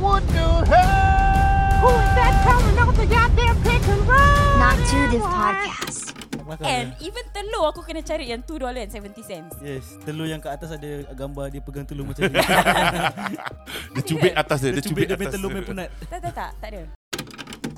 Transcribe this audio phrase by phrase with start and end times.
[0.00, 1.84] what the hell?
[1.84, 4.58] Who's that coming off the goddamn pick and roll?
[4.60, 6.00] Not to this podcast.
[6.66, 11.46] And even telur aku kena cari yang $2.70 Yes, telur yang kat atas ada gambar
[11.54, 12.42] dia pegang telur macam ni.
[13.94, 15.88] Dia cubit atas dia, dia dia cubit cubit dia punya telur main penat.
[16.10, 16.82] Tak tak tak Tak ada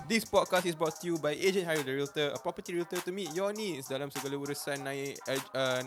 [0.09, 3.13] This podcast is brought to you by Agent Harry the Realtor, a property realtor to
[3.13, 5.81] meet your needs dalam segala urusan naik uh, uh,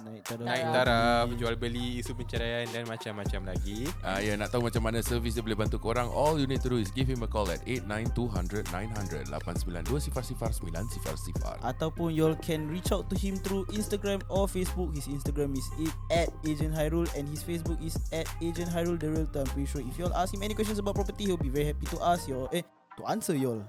[0.00, 0.44] Naik taraf.
[0.48, 3.84] naik taraf, jual beli, isu penceraian dan macam-macam lagi.
[4.00, 6.72] Ah, ya, nak tahu macam mana servis dia boleh bantu korang All you need to
[6.72, 12.16] do is give him a call at 89200-900 892 sifar sifar 9 sifar sifar Ataupun
[12.16, 14.96] y'all can reach out to him through Instagram or Facebook.
[14.96, 19.12] His Instagram is it at Agent Hyrule and his Facebook is at Agent Hyrule the
[19.12, 19.44] Realtor.
[19.44, 21.84] I'm pretty sure if y'all ask him any questions about property, he'll be very happy
[21.92, 22.48] to ask y'all.
[22.56, 22.64] Eh,
[22.96, 23.60] to answer y'all.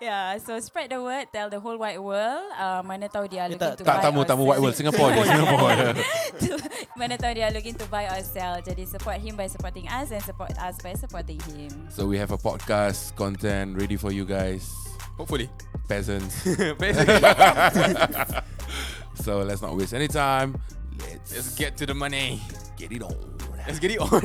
[0.00, 3.48] Yeah So spread the word Tell the whole wide world uh, Mana tahu dia Eh,
[3.52, 4.48] looking tak- to Tak buy tamu or tamu sell.
[4.48, 5.76] white world Singapore je Singapore
[6.96, 10.24] Mana tahu dia looking to buy or sell Jadi support him by supporting us And
[10.24, 14.64] support us by supporting him So we have a podcast content ready for you guys
[15.20, 15.52] Hopefully.
[15.86, 16.42] Peasants
[19.22, 20.56] So let's not waste any time
[20.98, 22.40] Let's, let's get to the money.
[22.80, 23.14] get it on
[23.66, 24.22] Let's get it on.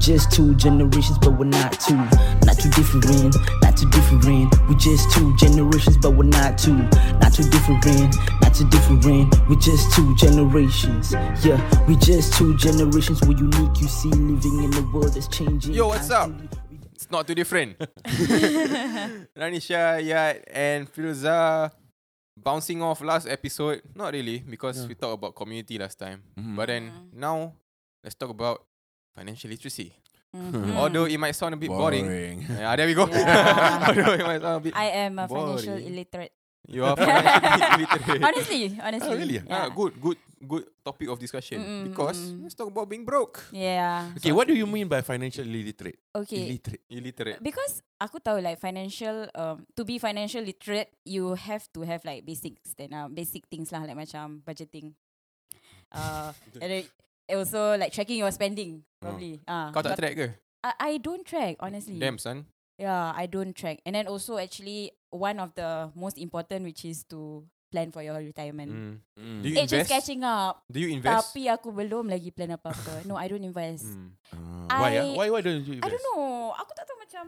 [0.00, 1.94] We just two generations, but we're not two.
[1.94, 4.48] Not too different, not too different.
[4.66, 6.72] We just two generations, but we're not two.
[7.20, 9.28] Not too different, not too different.
[9.50, 11.12] We just two generations.
[11.44, 13.20] Yeah, we just two generations.
[13.20, 15.74] We're unique, you see, living in a world that's changing.
[15.74, 16.32] Yo, what's up?
[16.94, 17.76] It's not too different.
[19.36, 21.70] Ranisha, Yat, and Filza
[22.38, 23.82] bouncing off last episode.
[23.94, 26.22] Not really, because we talked about community last time.
[26.38, 26.56] Mhm.
[26.56, 27.52] But then now,
[28.02, 28.64] let's talk about
[29.14, 29.92] financial literacy.
[30.30, 30.78] Mhm.
[30.78, 32.46] Although it might sound a bit boring.
[32.48, 33.10] Yeah, there we go.
[33.10, 33.82] Yeah.
[33.90, 34.74] Although it might sound a bit.
[34.78, 35.90] I am a financial Boring.
[35.90, 36.32] illiterate
[36.70, 38.22] You are financially illiterate.
[38.28, 39.38] Honestly Honestly Oh, really?
[39.50, 39.68] Ah, yeah.
[39.74, 41.58] good, good, good topic of discussion.
[41.58, 42.46] Mm-mm, because mm-mm.
[42.46, 43.42] let's talk about being broke.
[43.50, 45.98] Yeah Okay what do you mean by financial illiterate?
[46.14, 47.38] Okay Illiterate Illiterate.
[47.42, 52.22] Because aku tahu like financial um to be financial literate you have to have like
[52.22, 54.94] basics then uh, basic things lah like macam budgeting.
[55.90, 56.30] Uh
[56.62, 56.84] and then
[57.34, 59.40] also like tracking your spending probably.
[59.46, 60.26] Ah Kau tak track ke?
[60.60, 61.98] I, I don't track honestly.
[61.98, 62.44] Damn son.
[62.80, 63.84] Yeah, I don't track.
[63.84, 68.16] And then also actually one of the most important which is to plan for your
[68.18, 68.72] retirement.
[68.72, 68.94] Mm.
[69.14, 69.38] Mm.
[69.42, 69.90] Do you Age is invest?
[69.92, 70.64] catching up.
[70.66, 71.12] Do you invest?
[71.30, 73.04] Tapi aku belum lagi plan apa-apa.
[73.04, 73.84] no, I don't invest.
[73.86, 74.10] Mm.
[74.72, 75.04] Why, ah?
[75.06, 75.86] I- why why don't you invest?
[75.86, 76.56] I don't know.
[76.56, 77.24] Aku tak tahu macam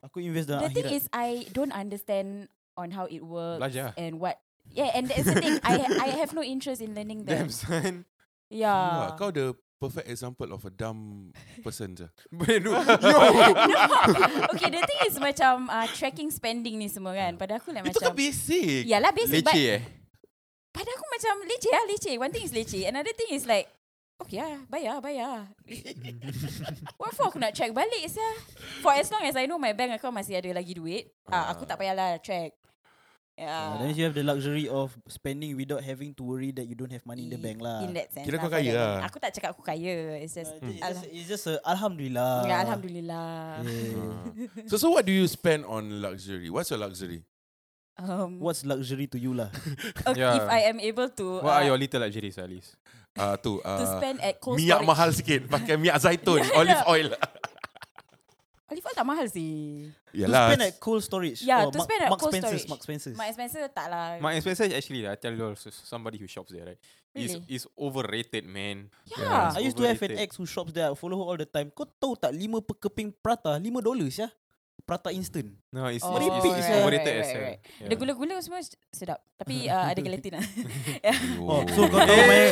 [0.00, 0.96] Aku invest dalam the thing akhirat.
[0.96, 3.92] is I don't understand on how it works Belajar.
[4.00, 4.40] and what
[4.72, 8.08] yeah and that's the thing I I have no interest in learning that Damn son.
[8.50, 11.32] Wah, yeah Kau the perfect example of a dumb
[11.64, 12.04] person je.
[12.60, 12.74] Yo.
[14.52, 17.96] okay the thing is macam uh, tracking spending ni semua kan pada aku like Itu
[17.96, 19.82] kan macam basic Yalah basic but Leceh eh.
[20.70, 23.66] pada aku macam leceh lah leceh one thing is leceh another thing is like
[24.20, 25.48] Okay lah, bayar, bayar.
[27.00, 28.36] What for aku nak track balik sah?
[28.84, 31.64] For as long as I know my bank account masih ada lagi duit, ah, aku
[31.64, 32.20] tak payahlah
[33.40, 33.48] track.
[33.48, 33.80] Uh, Yeah.
[33.80, 37.04] then you have the luxury of spending without having to worry that you don't have
[37.08, 37.80] money in the bank lah.
[37.80, 38.28] In that sense.
[38.28, 38.94] Kira lah, kau kaya lah.
[39.08, 40.20] Aku tak cakap aku kaya.
[40.20, 42.44] It's just, Uh, it's, just, it's just a Alhamdulillah.
[42.44, 43.28] ya, Alhamdulillah.
[43.64, 44.68] Yeah.
[44.68, 46.52] So so what do you spend on luxury?
[46.52, 47.24] What's your luxury?
[48.00, 49.52] Um, What's luxury to you lah?
[50.08, 50.40] okay, Yeah.
[50.40, 52.76] If I am able to What are uh, your little luxuries at least?
[53.18, 54.90] Uh, tu to uh, spend at cold minyak storage.
[54.94, 57.10] mahal sikit pakai minyak zaitun olive oil
[58.70, 59.90] Oil tak mahal sih.
[60.14, 61.42] to Yalah spend at cold storage.
[61.42, 62.70] Yeah, Oh, to Mark- spend at Mark cold Spencer's, storage.
[62.70, 63.16] Mark Spencer's.
[63.18, 64.06] My expenses tak lah.
[64.22, 66.80] My expenses actually, I tell you all, somebody who shops there, right?
[67.10, 67.42] Is Really?
[67.50, 68.86] is overrated, man.
[69.10, 69.50] yeah.
[69.50, 70.22] I used to have an overrated.
[70.22, 70.86] ex who shops there.
[70.86, 71.74] I follow her all the time.
[71.74, 74.30] Kau tahu tak lima per keping prata, lima dollars ya?
[74.90, 75.46] Prata instant.
[75.70, 76.82] No, it's, Oh, it's, it's, sia.
[76.82, 77.60] overrated right, as right, right.
[77.78, 77.88] Yeah.
[77.88, 78.58] The gula-gula semua
[78.90, 79.22] sedap.
[79.38, 80.44] Tapi uh, ada gelatin lah.
[81.06, 81.18] yeah.
[81.46, 82.42] Oh, so kau tahu my...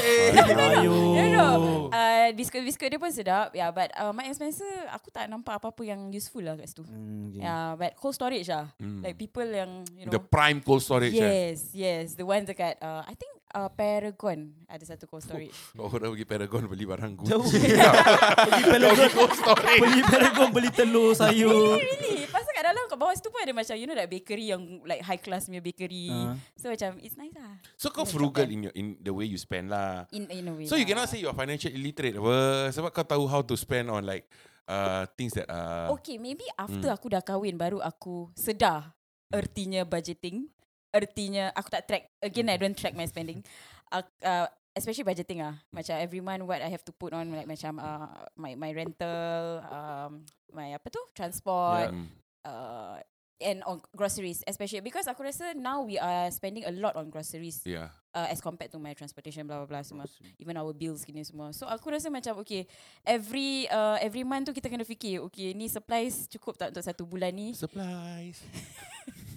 [0.79, 0.95] Ayo.
[1.19, 1.47] No, no.
[1.91, 3.51] Uh, biskut-biskut dia pun sedap.
[3.59, 4.63] Yeah, but uh, my expenses,
[4.95, 6.87] aku tak nampak apa-apa yang useful lah kat situ.
[6.87, 7.43] Hmm, okay.
[7.43, 8.71] Yeah, but cold storage lah.
[8.79, 9.03] Hmm.
[9.03, 10.15] Like people yang, you know.
[10.15, 11.19] the prime cold storage eh?
[11.19, 12.15] Yes, yes.
[12.15, 15.57] The ones dekat, uh, I think uh, Paragon ada satu cold storage.
[15.81, 17.41] Oh, orang pergi Paragon beli barang Jauh.
[17.47, 17.61] Gucci.
[17.65, 19.81] Pergi Paragon, cold storage.
[19.81, 21.79] beli Paragon, beli telur, sayur.
[21.79, 22.27] really?
[22.29, 25.01] Pasal kat dalam kat bawah situ pun ada macam, you know that bakery yang like
[25.01, 26.11] high class punya bakery.
[26.13, 26.35] Ah.
[26.59, 27.53] So macam, it's nice lah.
[27.79, 30.05] So kau frugal in your in the way you spend lah.
[30.13, 30.93] In, in a way So you lah.
[30.93, 34.29] cannot say you're financial illiterate apa sebab kau tahu how to spend on like
[34.69, 38.93] uh, things that uh, Okay, maybe after aku dah kahwin baru aku sedar
[39.33, 40.49] ertinya budgeting.
[40.95, 42.03] Ertinya aku tak track.
[42.23, 43.45] Again, I don't track my spending.
[43.93, 44.47] Uh, uh,
[44.77, 45.57] especially budgeting ah.
[45.75, 49.61] Macam every month what I have to put on like macam uh, my my rental,
[49.69, 52.49] um, my apa tu transport, yeah.
[52.49, 52.97] uh,
[53.41, 57.63] and on groceries especially because aku rasa now we are spending a lot on groceries
[57.63, 57.95] Yeah.
[58.15, 60.11] uh, as compared to my transportation blah blah blah semua
[60.43, 62.67] even our bills gini semua so aku rasa macam okay
[63.07, 67.07] every uh, every month tu kita kena fikir okay ni supplies cukup tak untuk satu
[67.07, 68.43] bulan ni Supplies.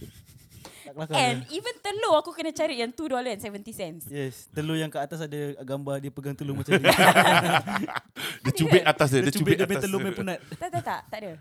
[0.91, 1.55] Tak kelakar and ke?
[1.55, 6.11] even telur aku kena cari yang $2.70 Yes, telur yang kat atas ada gambar dia
[6.11, 6.83] pegang telur macam ni.
[8.41, 9.19] Dia cubit atas dia.
[9.19, 10.05] dia Dia cubit cubit dia atas telur dia.
[10.05, 10.39] main penat.
[10.53, 11.31] tak tak tak tak ada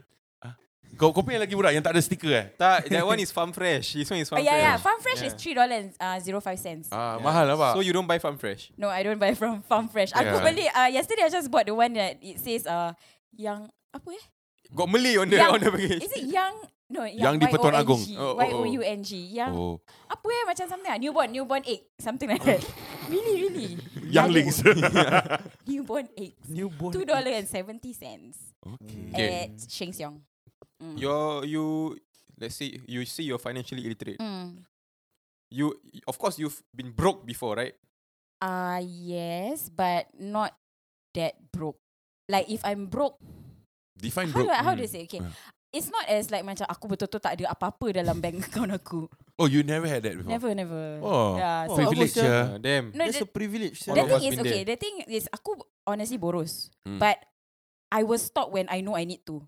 [0.93, 2.47] Kau kau punya lagi murah yang tak ada stiker eh?
[2.55, 3.95] Tak, that one is farm fresh.
[3.95, 4.61] This one is oh, farm yeah fresh.
[4.61, 5.27] yeah farm fresh Yeah.
[5.27, 7.73] is three dollars uh, zero five cents Ah, mahal lah pak.
[7.73, 8.69] So you don't buy farm fresh?
[8.77, 10.45] no I don't buy from farm fresh aku Yeah.
[10.45, 12.93] beli uh, yesterday I just bought the one that it says uh,
[13.33, 14.25] yang apa eh
[14.71, 16.03] Got Malay on the Yang- on the package.
[16.05, 16.53] is it yang
[16.91, 18.03] no Yang di Pertuan Agong.
[18.19, 18.61] Oh, oh, Y oh.
[18.61, 19.79] O U N G yang Oh,
[20.11, 22.59] apa eh macam something ah newborn newborn egg something like that
[23.13, 23.69] really really
[24.11, 24.59] younglings.
[25.71, 26.91] newborn egg Newborn.
[26.93, 29.07] two dollar and seventy cents okay.
[29.15, 29.29] Okay.
[29.47, 30.19] at Sheng Siong
[30.83, 30.99] mm.
[30.99, 31.95] You're you
[32.37, 34.19] let's say you say you're financially illiterate.
[34.19, 34.67] Mm.
[35.51, 35.75] You
[36.07, 37.75] of course you've been broke before, right?
[38.41, 40.57] Uh yes, but not
[41.15, 41.77] that broke.
[42.31, 43.19] Like if I'm broke,
[43.99, 44.47] Define how broke.
[44.47, 44.89] do I, how do Mm.
[44.89, 45.03] I say?
[45.05, 45.35] Okay, Ah.
[45.71, 49.07] It's not as like macam aku betul-betul tak ada apa-apa dalam bank account aku.
[49.41, 50.31] Oh, you never had that before?
[50.31, 51.01] Never, never.
[51.01, 51.65] Oh, yeah.
[51.67, 52.29] Oh, So privilege ya.
[52.29, 52.93] Uh, damn.
[52.93, 53.77] no, That's the, a privilege.
[53.83, 54.63] The thing is okay.
[54.69, 55.57] The thing is aku
[55.89, 57.01] honestly boros, Hmm.
[57.01, 57.19] but
[57.91, 59.43] I will stop when I know I need to.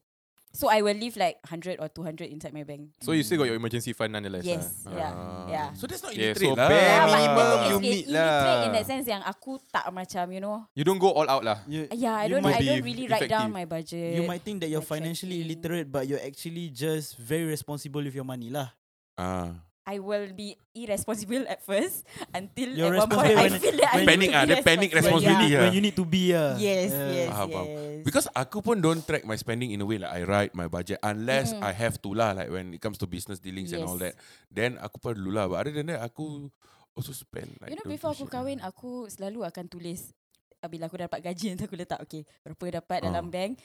[0.52, 2.92] So I will leave like hundred or two hundred inside my bank.
[3.00, 4.44] So you still got your emergency fund nonetheless.
[4.44, 4.92] Yes, ah?
[4.92, 5.44] yeah, Ah.
[5.48, 5.68] yeah.
[5.72, 6.68] So that's not Yeah, illiterate so lah.
[6.68, 8.76] bare Yeah, but the minimum you meet okay, illiterate in lah.
[8.76, 10.68] that sense yang aku tak macam you know.
[10.76, 11.64] You don't go all out lah.
[11.64, 12.44] You, Yeah, I you don't.
[12.44, 13.56] I don't really write down effective.
[13.56, 14.12] my budget.
[14.12, 15.56] You might think that you're like financially tracking.
[15.56, 18.76] illiterate, but you're actually just very responsible with your money lah.
[19.16, 19.56] Ah.
[19.82, 24.06] I will be irresponsible at first until You're at one point I feel that I
[24.06, 25.62] Panic to ah, panic responsibility need, yeah.
[25.66, 26.54] when you need to be ah.
[26.54, 27.10] Yes, Yeah.
[27.10, 27.66] yes, Faham, faham.
[27.66, 28.04] yes.
[28.06, 31.02] Because aku pun don't track my spending in a way like I write my budget
[31.02, 31.66] unless Mm-mm.
[31.66, 34.14] I have to lah like when it comes to business dealings and all Yes.
[34.14, 34.22] that.
[34.48, 35.50] Then aku perlu lah.
[35.50, 36.46] But other than that aku
[36.94, 40.14] also spend like you know before aku kahwin aku selalu akan tulis
[40.62, 43.10] uh, bila aku dapat gaji nanti aku letak okay berapa dapat Ah.
[43.10, 43.58] dalam bank.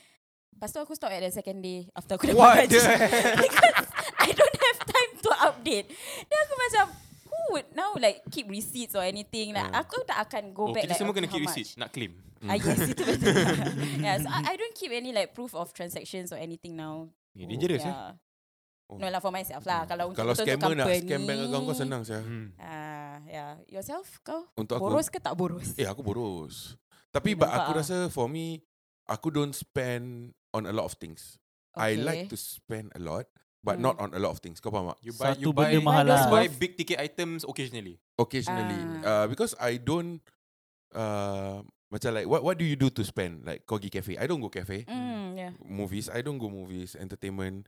[0.49, 2.81] Lepas tu aku stop at the second day after aku dapat What gaji.
[3.45, 3.85] Because
[4.17, 4.66] I don't have
[5.23, 5.87] to update.
[6.23, 6.85] Then aku macam
[7.27, 9.81] who would now like keep receipts or anything like Ah.
[9.81, 11.67] aku tak akan go Oh, back kita like semua okay, kena keep how receipt.
[11.69, 11.79] much.
[11.79, 12.13] Nak claim.
[12.39, 13.33] Ah yes itu betul.
[14.05, 17.09] yeah, so I, I don't keep any like proof of transactions or anything now.
[17.33, 17.89] Yeah, dangerous eh.
[17.89, 18.13] yeah.
[18.87, 18.95] Oh.
[18.95, 19.83] No lah for myself lah.
[19.83, 22.23] Kalau untuk Kalau untuk scammer nak company, scam bank account kau senang saya.
[22.23, 22.55] Hmm.
[22.55, 23.51] Ah, yeah.
[23.67, 25.75] Yourself kau Untuk aku boros ke tak boros?
[25.75, 26.79] Eh aku boros.
[27.11, 27.77] Tapi Eh, but nampak aku ah.
[27.81, 28.63] rasa for me
[29.03, 31.35] aku don't spend on a lot of things.
[31.75, 33.27] I like to spend a lot
[33.67, 33.91] but Hmm.
[33.91, 34.63] not on a lot of things.
[34.63, 35.03] Kau faham tak?
[35.03, 36.15] You buy Satu you buy, benda mahal lah.
[36.15, 37.99] those buy big ticket items occasionally.
[38.15, 38.79] Occasionally.
[39.03, 39.25] Uh, Ah.
[39.27, 40.23] because I don't
[40.95, 43.43] uh, macam like what what do you do to spend?
[43.43, 44.13] Like kau pergi cafe.
[44.15, 44.87] I don't go cafe.
[44.87, 45.51] Mm, yeah.
[45.59, 46.07] Movies.
[46.07, 46.95] I don't go movies.
[46.95, 47.67] Entertainment.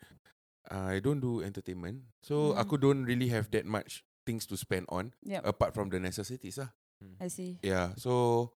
[0.66, 2.08] I don't do entertainment.
[2.24, 2.62] So Mhm.
[2.62, 5.42] aku don't really have that much things to spend on Yep.
[5.44, 6.72] apart from the necessities lah.
[7.20, 7.60] I see.
[7.60, 7.92] Yeah.
[7.96, 8.52] So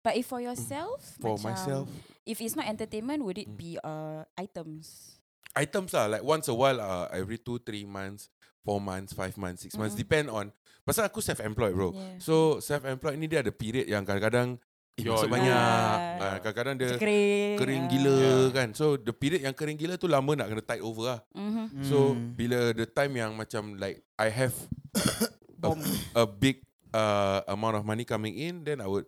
[0.00, 1.86] But if for yourself, for macam, myself,
[2.24, 3.58] if it's not entertainment, would it Mm.
[3.58, 5.17] be uh items?
[5.54, 8.30] Items lah like once a while uh, every two three months
[8.62, 10.04] four months five months six months Mm-mm.
[10.04, 10.52] depend on
[10.82, 12.16] pasal aku self employed bro Yeah.
[12.18, 14.56] so self employed ni dia ada period yang kadang-kadang
[14.94, 16.18] eh, masuk banyak Ah.
[16.18, 17.56] uh, kadang-kadang dia Kering.
[17.56, 18.44] kering gila Yeah.
[18.50, 21.82] kan so the period yang kering gila tu lama nak kena tide over lah Mhm.
[21.82, 22.34] so Hmm.
[22.34, 24.54] bila the time yang macam like I have
[25.58, 25.82] Bomb.
[26.14, 29.04] a big uh, amount of money coming in, then I would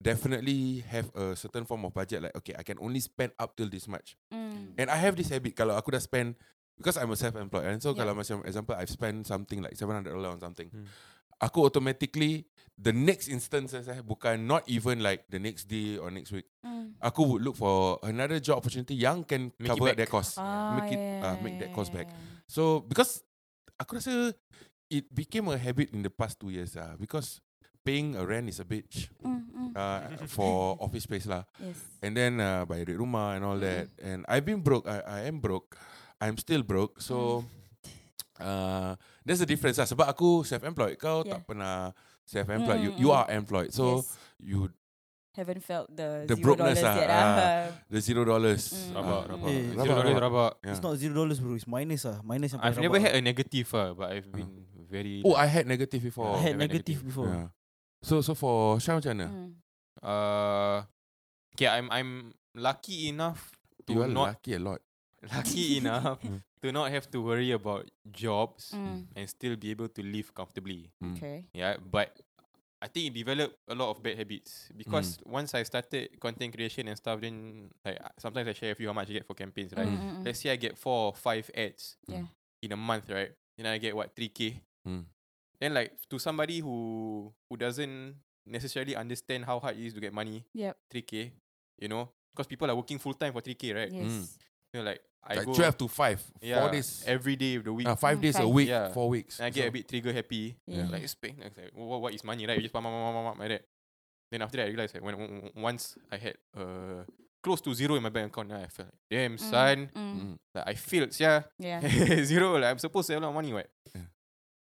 [0.00, 2.24] definitely have a certain form of budget.
[2.24, 4.16] Like, okay, I can only spend up till this much.
[4.32, 4.74] Mm.
[4.80, 5.52] And I have this habit.
[5.54, 6.34] Kalau aku dah spend,
[6.80, 8.02] because I'm a self-employed, and so Yeah.
[8.04, 10.88] kalau macam example, I've spent something like seven hundred dollar on something, Hmm.
[11.36, 12.48] aku automatically
[12.80, 16.48] the next instance eh, bukan not even like the next day or next week.
[16.64, 16.96] Mm.
[17.04, 20.40] Aku would look for another job opportunity yang can Make cover that cost.
[20.40, 22.08] Ah, make it yeah, uh, make that cost back.
[22.48, 23.20] So because
[23.76, 24.32] aku rasa
[24.88, 27.44] it became a habit in the past two years ah because
[27.90, 29.10] paying a rent is a bitch.
[29.18, 29.70] Mm, mm.
[29.74, 31.42] uh, for office space lah.
[31.58, 31.74] Yes.
[31.98, 33.90] And then uh, bayar duit rumah and all that.
[33.98, 34.86] And I've been broke.
[34.86, 35.74] I, I am broke.
[36.22, 37.02] I'm still broke.
[37.02, 37.42] So
[38.38, 38.94] uh,
[39.26, 39.90] there's a difference lah.
[39.90, 40.94] Sebab aku self-employed.
[41.02, 41.34] Kau Yeah.
[41.34, 41.90] tak pernah
[42.22, 42.78] self-employed.
[42.78, 43.18] You Mm, you mm.
[43.18, 43.70] are employed.
[43.74, 44.14] So yes.
[44.38, 44.58] you
[45.34, 47.08] haven't felt the, The zero brokenness dollars lah, yet.
[47.10, 47.24] ah.
[47.24, 47.64] ah.
[47.90, 48.62] the zero dollars.
[48.70, 48.94] Mm.
[48.94, 49.48] Rabak, Ah, rabak.
[49.50, 50.52] Eh, Zero dollars rabak.
[50.62, 50.70] yeah.
[50.70, 51.54] It's not zero dollars bro.
[51.58, 52.18] It's minus ah.
[52.22, 53.10] Minus I've never rabak.
[53.10, 54.50] had a negative ah, but I've been
[54.90, 55.22] very.
[55.24, 56.34] Oh, I had negative before.
[56.36, 57.08] I had never negative negative.
[57.08, 57.30] before.
[57.30, 57.48] Yeah.
[58.02, 59.28] So so for Syah macam mana?
[59.28, 59.50] Mm.
[60.00, 60.78] Uh,
[61.52, 62.10] okay, I'm I'm
[62.56, 63.52] lucky enough
[63.84, 64.80] to You are not lucky a lot.
[65.36, 66.40] lucky enough Mm.
[66.64, 69.04] to not have to worry about jobs Mm.
[69.12, 70.88] and still be able to live comfortably.
[71.04, 71.16] Mm.
[71.16, 71.36] Okay.
[71.52, 72.16] Yeah, but
[72.80, 76.88] I think it developed a lot of bad habits because once I started content creation
[76.88, 79.36] and stuff, then like uh, sometimes I share with you how much I get for
[79.36, 79.84] campaigns, right?
[79.84, 80.24] Mm, mm, mm.
[80.24, 82.00] Let's say I get four or five ads.
[82.08, 82.24] Yeah.
[82.64, 83.32] in a month, right?
[83.56, 84.60] Then I get what 3k.
[84.88, 85.04] Mm.
[85.60, 90.12] Then like to somebody who who doesn't necessarily understand how hard it is to get
[90.12, 90.76] money, Yep.
[90.92, 91.30] 3k,
[91.78, 93.92] you know, because people are working full time for 3k, right?
[93.92, 94.06] Yes.
[94.10, 94.28] Mm.
[94.72, 96.24] You know, like I Like go 12 to 5.
[96.40, 97.04] yeah, 4 days.
[97.06, 97.86] every day of the week.
[97.86, 98.68] Uh, 5 Mm, days a week.
[98.68, 98.88] Yeah.
[98.88, 99.38] 4 weeks.
[99.38, 100.56] And I get a bit trigger happy.
[100.66, 100.88] Yeah.
[100.88, 102.56] Like spend like, like, what, what is money, right?
[102.56, 103.64] You just pam, pam, pam, pam, pam, like that.
[104.32, 107.04] Then after that, I realized like, when, when once I had uh
[107.42, 110.20] close to zero in my bank account, then I felt like, damn Mm, son, mm,
[110.22, 110.36] Mm.
[110.54, 111.42] like I failed, yeah.
[111.58, 111.80] Yeah.
[112.24, 112.54] zero.
[112.56, 113.68] Like I'm supposed to have a lot of money, right?
[113.94, 114.02] Yeah.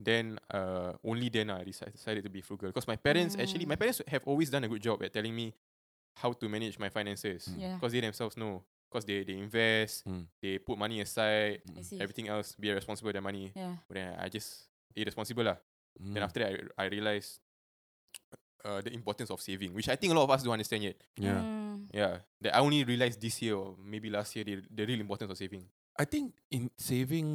[0.01, 3.85] Then uh only then I decided, to be frugal because my parents actually my Mm.
[3.85, 5.53] parents have always done a good job at telling me
[6.17, 7.61] how to manage my finances Mm.
[7.61, 7.75] Yeah.
[7.77, 10.25] because they themselves know because they they invest, Mm.
[10.41, 12.01] they put money aside, see.
[12.01, 13.53] everything else be responsible with their money.
[13.55, 13.77] Yeah.
[13.87, 14.67] But then I just
[14.97, 15.57] irresponsible lah.
[16.01, 16.15] Mm.
[16.17, 17.39] Then after that, I, I realized
[18.65, 20.97] uh, the importance of saving, which I think a lot of us don't understand yet.
[21.17, 21.41] Yeah.
[21.41, 21.89] Mm.
[21.93, 25.31] Yeah, that I only realized this year or maybe last year the, the real importance
[25.33, 25.65] of saving.
[26.01, 27.29] I think in saving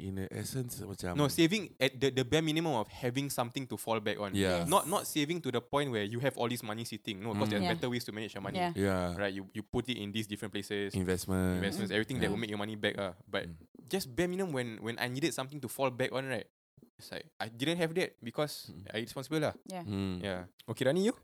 [0.00, 3.76] in the essence macam No, saving at the, the bare minimum of having something to
[3.76, 4.32] fall back on.
[4.32, 4.64] Yeah.
[4.64, 4.64] Yes.
[4.64, 7.20] Not not saving to the point where you have all this money sitting.
[7.20, 7.52] No, because Mm.
[7.52, 7.72] there's Yeah.
[7.76, 8.56] better ways to manage your money.
[8.56, 8.72] Yeah.
[8.72, 9.12] Yeah.
[9.12, 11.60] Right, you you put it in these different places, Investment.
[11.60, 12.32] investments, everything that Yeah.
[12.32, 12.96] will make your money back.
[12.96, 13.12] Uh.
[13.28, 13.60] But Mm.
[13.84, 16.48] just bare minimum when when I needed something to fall back on, right?
[16.96, 18.88] It's like I didn't have that because Mm.
[18.88, 19.52] I responsible lah.
[19.68, 19.84] Yeah.
[19.84, 20.24] Mm.
[20.24, 20.48] Yeah.
[20.64, 21.14] Okay, Rani, you?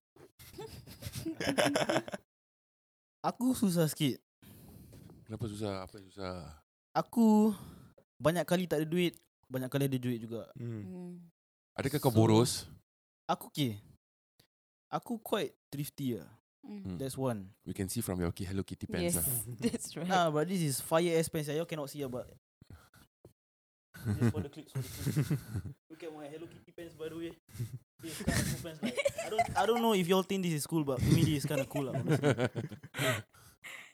[3.25, 4.21] Aku susah sikit.
[5.25, 5.89] Kenapa susah?
[5.89, 6.61] Apa susah?
[6.95, 7.51] Aku
[8.23, 9.19] banyak kali tak ada duit,
[9.51, 10.47] banyak kali ada duit juga.
[10.55, 10.83] Hmm.
[10.87, 11.13] Mm.
[11.75, 12.53] Adakah kau So- boros?
[13.27, 13.81] Aku okay.
[14.95, 16.29] Aku quite thrifty lah.
[16.63, 16.81] Mm.
[16.87, 16.97] Hmm.
[17.03, 17.51] That's one.
[17.67, 19.11] We can see from your Ki- Hello Kitty pants.
[19.11, 19.27] Yes, lah.
[19.67, 20.07] that's right.
[20.09, 21.51] Nah, but this is fire ass pants.
[21.51, 21.57] ah.
[21.59, 22.25] Y'all cannot see ah, but
[24.23, 24.73] just for the for clicks.
[25.91, 27.33] Look at my Hello Kitty pants, by the way.
[28.05, 28.79] This kind of cool pants.
[28.85, 31.25] Like, I don't, I don't know if y'all think this is cool, but to me
[31.27, 31.91] this is kind of cool.
[31.91, 32.23] Lah, honestly.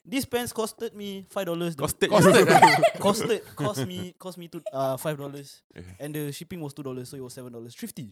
[0.05, 1.77] This pants costed me five dollars.
[1.77, 2.09] Costed.
[2.09, 2.47] Costed.
[3.05, 5.83] costed cost me cost me to uh five dollars Yeah.
[6.01, 8.09] and the shipping was two dollars so it was seven dollars thrifty.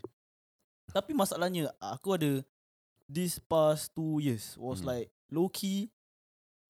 [0.92, 2.44] Tapi masalahnya aku ada
[3.08, 4.92] this past two years was Hmm.
[5.00, 5.88] like low key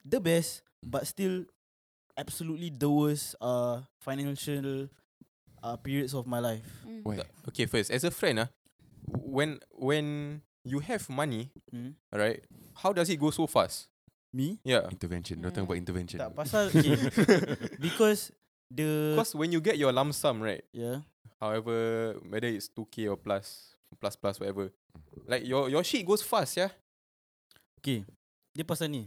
[0.07, 1.43] the best but still
[2.15, 4.87] absolutely the worst uh financial
[5.67, 6.67] uh periods of my life.
[6.87, 7.03] Mm.
[7.03, 7.27] Why?
[7.51, 8.51] Okay, first, as a friend, ah,
[9.11, 11.99] when when you have money, Hmm?
[12.15, 12.39] right?
[12.79, 13.91] How does it go so fast?
[14.29, 14.61] Me?
[14.61, 14.85] Yeah.
[14.93, 15.41] Intervention.
[15.41, 16.21] Don't talk about intervention.
[16.21, 16.93] Tak pasal okay,
[17.85, 18.29] because
[18.69, 20.63] the Because when you get your lump sum, right?
[20.71, 21.01] yeah
[21.41, 24.69] However, whether it's 2k or plus, plus plus whatever,
[25.25, 26.69] like your your shit goes fast, yeah.
[27.79, 28.03] Okay
[28.53, 29.07] Dia pasal ni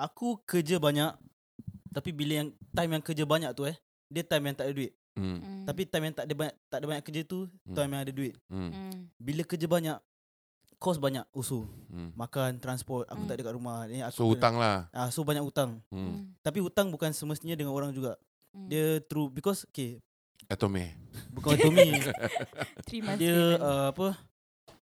[0.00, 1.12] Aku kerja banyak
[1.92, 3.76] Tapi bila yang Time yang kerja banyak tu eh
[4.08, 5.40] Dia time yang tak ada duit Mm.
[5.40, 5.64] Mm.
[5.64, 7.72] Tapi time yang tak ada banyak Tak ada banyak kerja tu Hmm.
[7.72, 8.68] Time yang ada duit Mm.
[8.68, 8.96] Mm.
[9.16, 9.98] Bila kerja banyak
[10.76, 12.12] Kos banyak also Mm.
[12.12, 13.26] Makan, transport Aku Hmm.
[13.26, 14.90] tak ada kat rumah Ni aku So hutang lah.
[14.90, 15.96] ah, So banyak hutang Mm.
[15.96, 16.16] Mm.
[16.40, 18.20] Tapi hutang bukan semestinya dengan orang juga
[18.52, 18.68] Mm.
[18.68, 20.00] Dia through Because okay
[20.46, 20.92] Atome.
[21.32, 21.56] Bukan
[23.00, 24.20] months Dia uh, Apa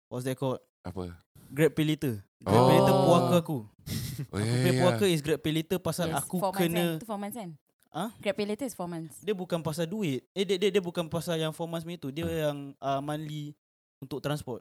[0.06, 1.14] What's that called Apa?
[1.46, 2.66] Grab pay later Grab Oh.
[2.66, 3.58] pay later puaka aku
[4.26, 6.68] Oh, Aku pay puaka is grab pay later Pasal Yes, aku four months kan?
[6.68, 7.50] kena Itu four months kan?
[7.88, 8.10] Ah?
[8.18, 9.16] Grab pay later is four months.
[9.20, 10.20] Dia bukan pasal duit.
[10.30, 12.10] Eh dia dia, dia bukan pasal yang 4 months punya tu.
[12.10, 12.32] Dia Ah.
[12.44, 13.56] yang uh, monthly
[13.96, 14.60] untuk transport.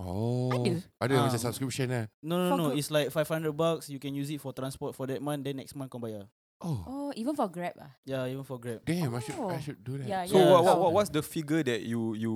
[0.00, 0.48] Oh.
[0.50, 0.80] Ada?
[0.96, 1.22] Ada Ah.
[1.28, 2.04] macam subscription lah.
[2.20, 4.96] No no For no, group- it's like 500 bucks you can use it for transport
[4.96, 6.24] for that month then next month kau bayar.
[6.60, 6.80] Oh.
[6.84, 7.92] Oh, even for Grab ah.
[8.02, 8.80] Yeah, even for Grab.
[8.82, 9.60] Damn, I should I Oh.
[9.60, 10.08] should do that.
[10.08, 10.48] Yeah, So yeah.
[10.48, 10.80] what, what, Oh.
[10.82, 12.34] what what's the figure that you you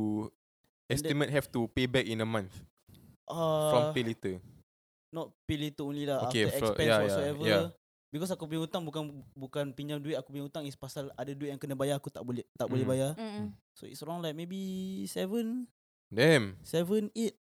[0.89, 2.53] And that- estimate have to pay back in a month
[3.25, 4.37] Uh, from pay later?
[5.09, 7.45] not pay later only lah Okay, after for- expense yeah, yeah, whatsoever.
[7.47, 7.65] yeah.
[8.11, 9.03] Because aku punya hutang bukan
[9.33, 12.23] bukan pinjam duit, aku punya hutang is pasal ada duit yang kena bayar aku tak
[12.23, 12.91] boleh tak boleh Mm.
[12.91, 13.11] bayar.
[13.15, 13.51] Mm-mm.
[13.75, 14.59] So it's around like maybe
[15.07, 15.67] 7
[16.09, 16.55] Damn.
[16.63, 17.35] 7 8.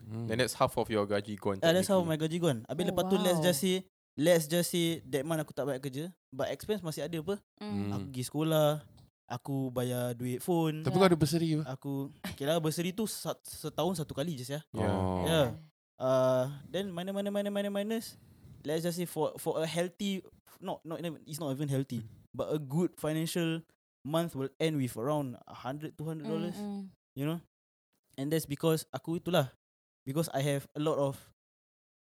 [0.00, 0.26] Mm.
[0.28, 1.58] Then that's half of your gaji gone.
[1.64, 2.10] Ah, that's how technically.
[2.12, 2.60] my gaji gone.
[2.68, 3.46] Habis Oh, lepas tu let's wow.
[3.50, 3.76] just say
[4.16, 7.36] let's just say that month aku tak banyak kerja, but expense masih ada apa?
[7.58, 7.72] Mm.
[7.72, 7.90] Mm.
[7.92, 8.68] Aku pergi sekolah,
[9.26, 11.64] aku bayar duit phone, Tapi kau ada bursary apa?
[11.74, 13.04] aku okay lah bursary tu
[13.44, 14.60] setahun satu kali je ya.
[14.70, 14.92] Yeah.
[14.92, 15.24] Oh.
[15.26, 15.46] Yeah.
[15.96, 18.06] Uh, then minus minus minus minus minus.
[18.62, 20.22] Let's just say for for a healthy,
[20.62, 22.04] not not it's not even healthy,
[22.36, 23.64] but a good financial
[24.06, 26.54] month will end with around a hundred two hundred dollars.
[26.54, 26.92] Mm-mm.
[27.16, 27.38] You know,
[28.20, 29.50] and that's because aku itulah
[30.06, 31.18] because I have a lot of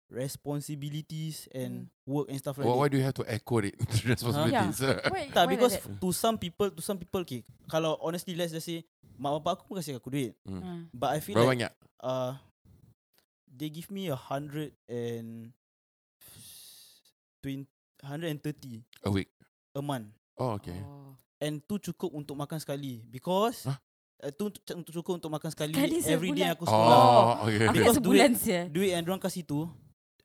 [0.07, 2.91] responsibilities and work and stuff like Why, why that.
[2.95, 3.75] do you have to echo it?
[4.07, 4.79] Responsibilities.
[5.11, 8.55] Why- Tak why because like to some people to some people okay, kalau honestly let's
[8.55, 8.87] just say
[9.19, 10.61] mak bapak aku pun kasih aku duit, Mm.
[10.63, 10.81] Mm.
[10.95, 11.73] but I feel Berapa like banyak?
[12.05, 12.33] uh
[13.51, 15.51] they give me a hundred and
[17.43, 17.67] twenty
[18.05, 19.33] hundred and thirty A week.
[19.75, 20.77] a month Oh, okay.
[20.85, 21.17] Oh.
[21.41, 23.65] and tu cukup untuk makan sekali because
[24.19, 24.27] Hah?
[24.27, 27.65] uh, tu tu- untuk cukup untuk makan sekali, Sekali every day aku sekolah Oh, okay.
[27.65, 28.63] Aku Because sebulan sia.
[28.67, 29.69] duit yang orang kasih tu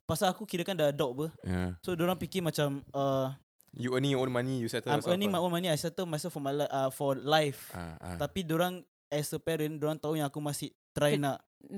[0.03, 1.75] pasal aku kira kan dah adopt ber Yeah.
[1.79, 3.31] so orang fikir macam uh,
[3.71, 5.47] You earning your own money, you settle I'm yourself earning my lah.
[5.47, 5.67] own money.
[5.67, 7.71] I settle myself for my li- uh, for life.
[7.71, 8.15] Ah, ah.
[8.19, 11.37] Tapi orang as a parent, orang tahu yang aku masih try Ke- nak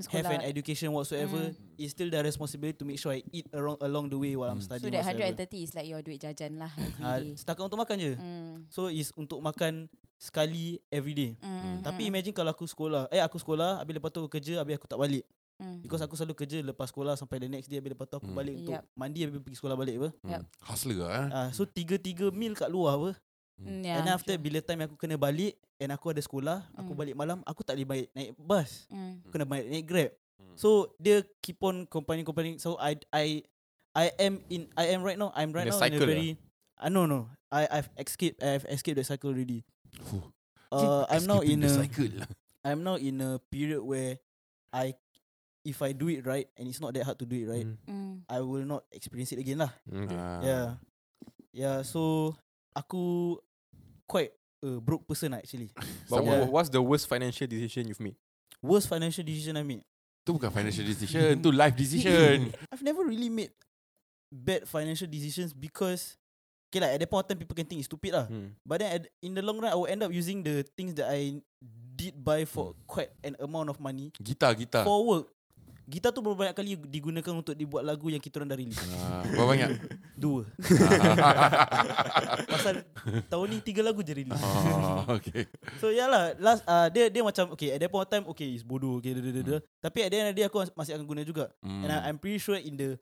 [0.09, 0.47] have an Sekolah.
[0.47, 1.51] education whatsoever.
[1.51, 1.75] Mm.
[1.77, 4.57] It's still their responsibility to make sure I eat along along the way while I'm
[4.57, 4.63] Mm.
[4.63, 4.93] So studying.
[4.93, 5.43] that whatsoever.
[5.43, 6.71] 130 is like your duit jajan lah.
[7.03, 7.35] Ah, day.
[7.35, 8.13] setakat untuk makan je.
[8.15, 8.53] Mm.
[8.67, 11.31] So is untuk makan sekali every day.
[11.37, 11.83] Mm.
[11.83, 14.87] Tapi imagine kalau aku sekolah, eh aku sekolah, habis lepas tu aku kerja, habis aku
[14.87, 15.27] tak balik.
[15.55, 15.83] Mm.
[15.83, 18.35] Because aku selalu kerja lepas sekolah sampai the next day, habis lepas tu aku Hmm.
[18.35, 18.83] balik untuk Yup.
[18.93, 20.09] mandi habis pergi sekolah balik apa.
[20.17, 20.31] Hmm.
[20.31, 20.43] Yup.
[20.63, 21.11] Hustler lah.
[21.13, 21.27] eh.
[21.29, 23.09] Ah, so tiga-tiga meal kat luar apa.
[23.59, 26.91] Mm, Yeah, and then after bila time aku kena balik and aku ada sekolah, aku
[26.93, 26.99] Mm.
[26.99, 28.89] balik malam, aku tak boleh balik naik bus.
[28.89, 29.21] Mm.
[29.23, 30.11] Aku kena balik naik Grab.
[30.41, 30.55] Hmm.
[30.57, 32.57] So dia keep on complaining complaining.
[32.57, 33.45] So I I
[33.93, 35.29] I am in I am right now.
[35.37, 36.35] I'm right In now in a cycle very
[36.81, 37.29] uh, no no.
[37.53, 39.61] I I've escaped I've escaped the cycle already.
[40.09, 40.25] Fuh.
[40.73, 42.09] Uh, I'm now in the a cycle.
[42.65, 44.17] I'm now in a period where
[44.73, 44.97] I
[45.61, 47.77] if I do it right and it's not that hard to do it right, Mm.
[47.85, 48.15] Mm.
[48.25, 49.71] I will not experience it again lah.
[49.85, 50.17] Okay.
[50.17, 50.41] Ah.
[50.41, 50.67] Yeah.
[51.53, 52.33] Yeah, so
[52.75, 53.37] aku
[54.07, 54.31] quite
[54.63, 55.69] a broke person lah actually.
[56.11, 56.43] But Yeah.
[56.45, 58.15] wha- what's the worst financial decision you've made?
[58.63, 59.83] Worst financial decision I made.
[60.23, 62.47] Tu bukan financial decision, tu life decision.
[62.71, 63.51] I've never really made
[64.31, 66.15] bad financial decisions because
[66.71, 68.25] okay like at that point of time people can think it's stupid lah.
[68.31, 68.55] Hmm.
[68.63, 71.11] But then at, in the long run I will end up using the things that
[71.11, 71.43] I
[71.93, 74.87] did buy for quite an amount of money Gitar, gitar.
[74.87, 75.27] for work.
[75.83, 78.79] Gitar tu berapa banyak kali digunakan untuk dibuat lagu yang kita orang dah release.
[79.03, 79.69] Ah, berapa banyak?
[80.15, 80.47] Dua.
[82.53, 82.87] Pasal
[83.27, 84.39] tahun ni tiga lagu je release.
[84.39, 85.47] oh, okay.
[85.83, 88.55] So yeah lah last uh, dia dia macam okay at that point of time okay
[88.55, 89.59] it's bodoh okay dah.
[89.83, 91.51] Tapi at the end of the day aku masih akan guna juga.
[91.59, 91.83] Hmm.
[91.83, 92.95] And I, I'm pretty sure in the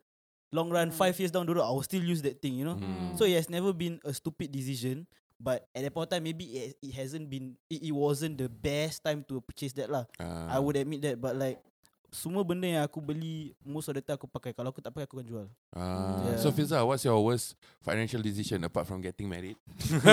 [0.50, 2.76] long run five years down the road I will still use that thing you know.
[2.78, 3.14] Hmm.
[3.14, 5.06] So it has never been a stupid decision.
[5.42, 8.46] But at that point of time maybe it, it hasn't been it, it wasn't the
[8.46, 10.06] best time to purchase that lah.
[10.18, 10.60] I Ah.
[10.62, 11.58] would admit that but like
[12.12, 15.08] semua benda yang aku beli most of the time aku pakai kalau aku tak pakai
[15.08, 15.46] aku akan jual.
[15.72, 16.36] Ah, Yeah.
[16.36, 19.56] So Fiza, what's your worst financial decision apart from getting married?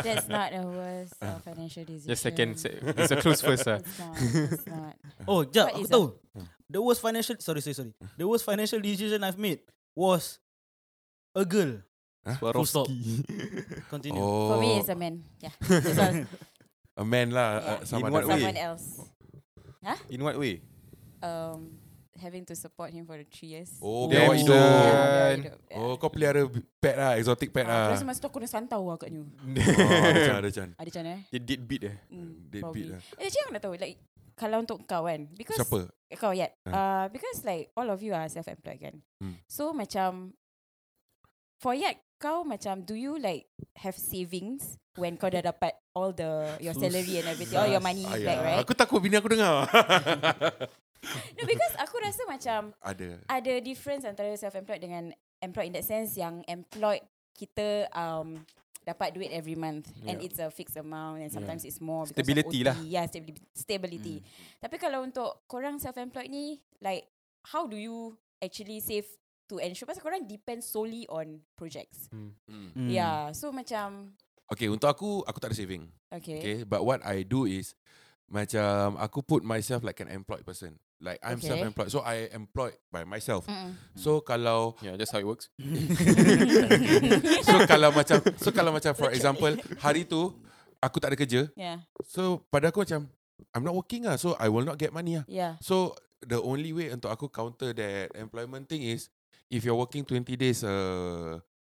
[0.00, 2.08] That's not a worst uh, financial decision.
[2.08, 3.76] Just second, se- it's a close first ah.
[3.84, 4.16] It's not.
[4.16, 4.94] It's not.
[5.28, 6.06] Oh, jap, aku tahu.
[6.66, 7.92] The worst financial sorry sorry sorry.
[8.16, 9.60] The worst financial decision I've made
[9.92, 10.40] was
[11.36, 11.84] a girl.
[12.40, 12.88] Full stop.
[13.92, 14.18] Continue.
[14.18, 15.20] Oh, For me, it's a man.
[15.38, 15.52] Yeah.
[16.96, 17.48] A man lah.
[17.60, 17.68] Yeah.
[17.70, 18.40] Uh, some In what way?
[18.40, 18.86] Someone else.
[20.10, 20.64] In what way?
[21.18, 21.78] Um,
[22.16, 23.68] having to support him for the three years.
[23.76, 24.40] Oh, biawak son.
[24.40, 24.56] hidup.
[24.56, 25.36] Yeah, biar.
[25.68, 25.76] Yeah.
[25.76, 26.48] Oh, kau pelihara
[26.78, 27.92] pet lah, exotic pet Ah, lah.
[27.92, 29.20] Rasa masa tu aku kena santau lah kat ni.
[29.76, 30.70] Oh, ada can, ada can.
[30.74, 31.20] Ada macam mana eh?
[31.28, 31.96] Dia did beat eh.
[32.08, 32.84] Mm, Deadbeat probably.
[32.88, 33.00] lah.
[33.14, 33.96] Eh, actually aku nak tahu like
[34.32, 35.80] kalau untuk kau kan because Siapa?
[36.14, 36.72] kau yet Ah.
[36.72, 39.36] uh, because like all of you are self-employed kan Hmm.
[39.44, 40.36] so macam
[41.56, 46.28] for yet kau macam do you like have savings when kau dah dapat all the
[46.58, 49.64] your salary and everything all your money Ah, back right Aku takut bini aku dengar.
[51.02, 53.20] no because aku rasa macam ada.
[53.26, 55.04] ada difference antara self-employed dengan
[55.38, 58.40] employed in that sense yang employed kita um
[58.82, 60.26] dapat duit every month and Yeah.
[60.30, 62.78] it's a fixed amount and sometimes it's more because Stability lah.
[62.86, 63.42] Yeah, stability.
[63.50, 64.16] stability.
[64.62, 67.10] Tapi kalau untuk korang self-employed ni like
[67.50, 69.04] how do you actually save
[69.50, 72.06] to ensure pasal korang depend solely on projects.
[72.14, 72.30] Hmm.
[72.46, 72.86] Hmm.
[72.86, 74.14] Yeah, so macam
[74.46, 75.90] Okay, untuk aku, aku tak ada saving.
[76.06, 76.38] okay.
[76.38, 77.74] Okay, but what I do is
[78.26, 80.74] macam aku put myself like an employed person.
[80.98, 81.52] Like I'm Okay.
[81.52, 83.44] self-employed, so I employed by myself.
[83.46, 83.76] Mm-mm.
[83.94, 85.52] So kalau Yeah, that's how it works.
[87.46, 90.32] so kalau macam so kalau macam for example hari tu
[90.80, 91.84] aku tak ada kerja, Yeah.
[92.04, 93.08] so pada aku macam
[93.52, 95.24] I'm not working ah, so I will not get money ah.
[95.28, 95.60] Yeah.
[95.60, 95.92] So
[96.24, 99.12] the only way untuk aku counter that employment thing is
[99.52, 100.76] if you're working 20 days a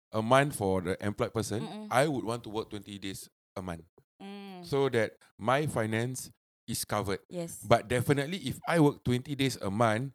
[0.09, 1.87] a month for the employed person, Mm-mm.
[1.93, 3.85] I would want to work 20 days a month
[4.19, 4.67] Mm.
[4.67, 6.35] so that my finance
[6.69, 7.19] is covered.
[7.33, 7.59] Yes.
[7.65, 10.13] But definitely if I work 20 days a month,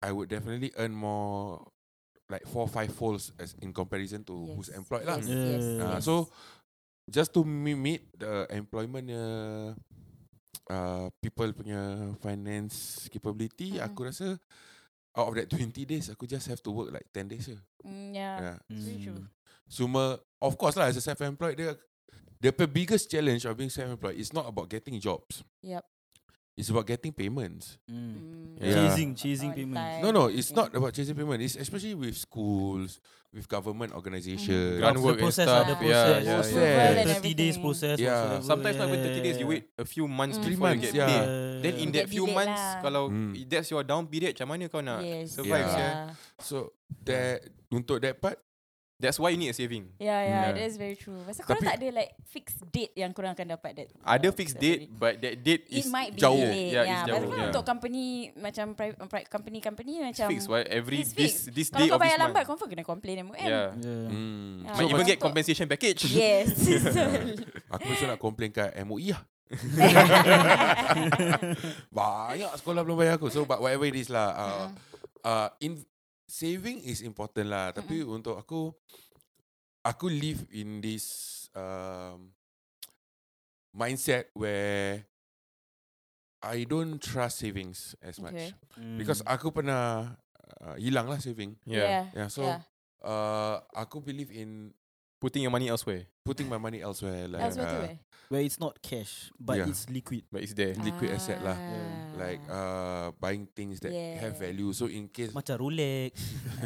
[0.00, 1.66] I would definitely earn more
[2.30, 4.54] like four five folds as in comparison to yes.
[4.56, 5.18] who's employed lah.
[5.18, 5.28] Yes.
[5.28, 5.44] Yeah.
[5.50, 6.04] yes, Ah, yes.
[6.06, 6.30] so
[7.10, 9.74] just to meet the employment uh,
[10.70, 13.86] uh, people punya finance capability, Mm-mm.
[13.90, 14.38] aku rasa
[15.18, 17.58] out of that 20 days, aku just have to work like 10 days je.
[17.82, 18.36] Mm, yeah.
[18.38, 18.58] Yeah.
[19.02, 19.26] True.
[19.66, 21.74] Cuma, of course lah, as a self-employed, dia,
[22.40, 25.44] the biggest challenge of being self-employed is not about getting jobs.
[25.62, 25.84] Yep.
[26.56, 27.78] It's about getting payments.
[27.88, 27.96] Mm.
[27.96, 28.60] Mm.
[28.60, 28.74] Yeah.
[28.90, 29.76] Chasing, chasing On payment.
[29.80, 30.02] time.
[30.04, 30.56] No, no, it's Yeah.
[30.60, 31.40] not about chasing payment.
[31.40, 33.00] It's especially with schools,
[33.32, 34.76] with government organizations.
[34.76, 35.64] Ground The work and process, stuff.
[35.64, 36.04] the Yeah, process.
[36.04, 36.60] yeah, yeah, Process.
[36.60, 36.90] yeah.
[37.00, 37.96] and 30 days process.
[37.96, 38.12] Yeah.
[38.12, 38.44] whatsoever.
[38.44, 39.36] Sometimes not even 30 days.
[39.40, 39.52] You Yeah.
[39.56, 40.42] wait a few months Mm.
[40.44, 41.08] Three before months, you get yeah.
[41.08, 41.28] paid.
[41.64, 42.82] Then in that few months, lah.
[42.84, 43.32] kalau Mm.
[43.48, 45.32] that's your down period, macam mana kau nak Yes.
[45.32, 45.64] survive?
[45.64, 45.80] Yeah.
[45.80, 46.00] Yeah.
[46.44, 46.76] So
[47.08, 48.36] that untuk that part,
[49.00, 49.88] That's why you need a saving.
[49.96, 50.60] Yeah, yeah, Yeah.
[50.60, 51.16] that's very true.
[51.24, 53.88] Pasal korang tak ada like fixed date yang korang akan dapat that.
[53.96, 56.36] Ada uh, fixed date, but that date It is might be jauh.
[56.36, 56.68] delayed.
[56.68, 57.08] Yeah, Yeah, it's yeah.
[57.08, 57.24] jauh.
[57.24, 57.48] But Yeah.
[57.48, 58.04] untuk company
[58.36, 61.56] macam pri- pri- company-company macam Fix what every it's this fixed.
[61.56, 63.34] this Kalau day kau of this bayar lambat, confirm kena complain MOM.
[63.34, 63.48] Yeah.
[63.72, 63.72] Yeah.
[63.72, 64.68] Hmm.
[64.68, 64.68] Yeah.
[64.68, 66.04] Might So even get compensation package.
[66.20, 66.52] Yes.
[67.72, 69.24] Aku besok nak complain kat MOE lah.
[71.90, 73.30] Banyak sekolah belum bayar aku.
[73.30, 74.28] So but whatever it is lah.
[74.30, 74.66] Uh,
[75.24, 75.80] uh, in
[76.30, 77.74] saving is important lah.
[77.74, 78.70] Tapi untuk aku,
[79.82, 82.30] aku live in this um,
[83.74, 85.02] mindset where
[86.40, 88.38] I don't trust savings as much.
[88.38, 88.54] Okay.
[88.78, 88.96] Mm.
[88.96, 90.14] Because aku pernah
[90.62, 91.58] uh, hilang lah saving.
[91.66, 92.08] Yeah.
[92.14, 92.62] Yeah, so Yeah.
[93.02, 94.72] uh, aku believe in
[95.20, 97.28] Putting your money elsewhere, putting my money elsewhere.
[97.28, 97.96] Like, Elsewhere uh, eh?
[98.30, 99.66] Where it's not cash, but Yeah.
[99.66, 100.22] it's liquid.
[100.30, 100.70] but it's there.
[100.78, 101.58] liquid asset lah.
[101.58, 102.14] Ah.
[102.14, 104.44] like uh, buying things that have Yeah.
[104.46, 104.70] value.
[104.70, 106.14] So in case Macam Rolex.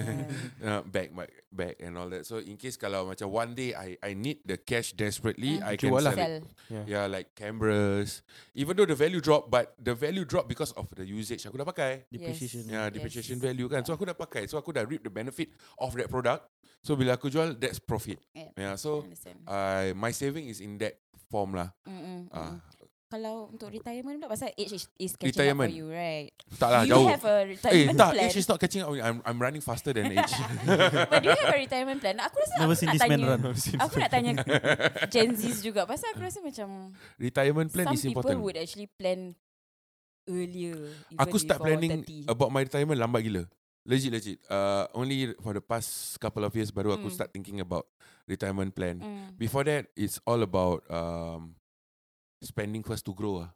[0.61, 2.29] uh, bag my bag and all that.
[2.29, 5.65] So in case kalau macam one day I I need the cash desperately, Mm.
[5.65, 6.13] I can lah.
[6.13, 6.45] sell it.
[6.69, 6.85] Sell.
[6.85, 8.21] Yeah, like cameras.
[8.53, 11.49] Even though the value drop, but the value drop because of the usage.
[11.49, 12.05] Aku dah pakai.
[12.13, 12.69] Depreciation.
[12.69, 13.01] Yeah, Yes.
[13.01, 13.81] depreciation value kan.
[13.89, 14.45] So aku dah pakai.
[14.53, 15.49] So aku dah reap the benefit
[15.81, 16.45] of that product.
[16.85, 18.21] So bila aku jual, that's profit.
[18.37, 18.53] Yeah.
[18.61, 18.75] Yeah.
[18.77, 19.09] So.
[19.47, 21.73] I my saving is in that form lah.
[21.83, 22.59] Mm-mm, Ah, mm.
[23.07, 25.71] Kalau untuk retirement pula pasal age is, is catching Retirement.
[25.71, 26.35] up for you, right?
[26.59, 27.07] tak lah do you jauh.
[27.07, 28.11] have a Eh, retirement tak.
[28.11, 28.27] plan?
[28.27, 28.91] Age is not catching up.
[28.91, 30.35] I'm I'm running faster than age.
[31.11, 32.19] But do you have a retirement plan?
[32.19, 33.27] Aku rasa Never aku nak tanya.
[33.29, 33.41] run.
[33.79, 34.31] Aku nak tanya
[35.09, 38.39] Gen Zs juga pasal aku rasa macam Retirement plan some is people important.
[38.43, 39.39] would actually plan
[40.27, 40.79] earlier.
[41.15, 42.27] Aku start planning 30.
[42.27, 43.45] about my retirement lambat gila.
[43.85, 44.39] Legit legit.
[44.49, 47.15] Uh, only for the past couple of years baru aku Mm.
[47.15, 47.85] start thinking about
[48.25, 48.97] retirement plan.
[48.97, 49.37] Mm.
[49.37, 51.53] Before that, it's all about um,
[52.41, 53.45] spending first to grow.
[53.45, 53.53] Ah.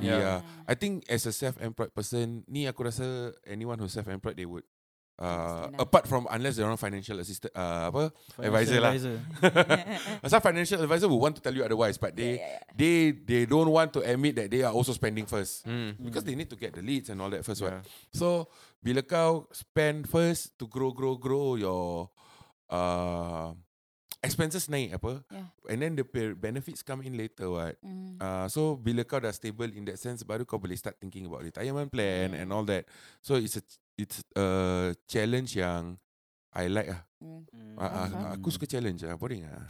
[0.00, 0.38] Yeah.
[0.64, 4.64] I think as a self-employed person, ni aku rasa anyone who's self-employed they would.
[5.18, 5.82] Uh, lah.
[5.82, 8.14] apart from unless they're on financial assistant, uh, apa?
[8.38, 8.94] Advisor lah.
[8.94, 9.18] Advisor.
[10.30, 12.72] Some financial advisor will want to tell you otherwise, but they Yeah, yeah, yeah.
[12.78, 15.98] they they don't want to admit that they are also spending first Mm.
[15.98, 17.58] because they need to get the leads and all that first.
[17.60, 17.82] Yeah.
[17.82, 17.86] Right?
[18.14, 18.46] So
[18.78, 22.08] bila kau spend first to grow grow grow your
[22.70, 23.50] uh,
[24.22, 25.48] expenses naik apa, Yeah.
[25.70, 27.50] and then the benefits come in later.
[27.50, 27.78] What?
[27.82, 28.18] Mm.
[28.18, 31.46] Uh, so bila kau dah stable in that sense, baru kau boleh start thinking about
[31.46, 32.86] retirement plan and all that.
[33.22, 33.64] So it's a
[33.98, 34.46] it's a
[35.06, 35.98] challenge yang
[36.50, 37.02] I like ah.
[37.22, 37.74] Mm.
[37.78, 39.62] Uh, uh, aku suka challenge ah, boring ah.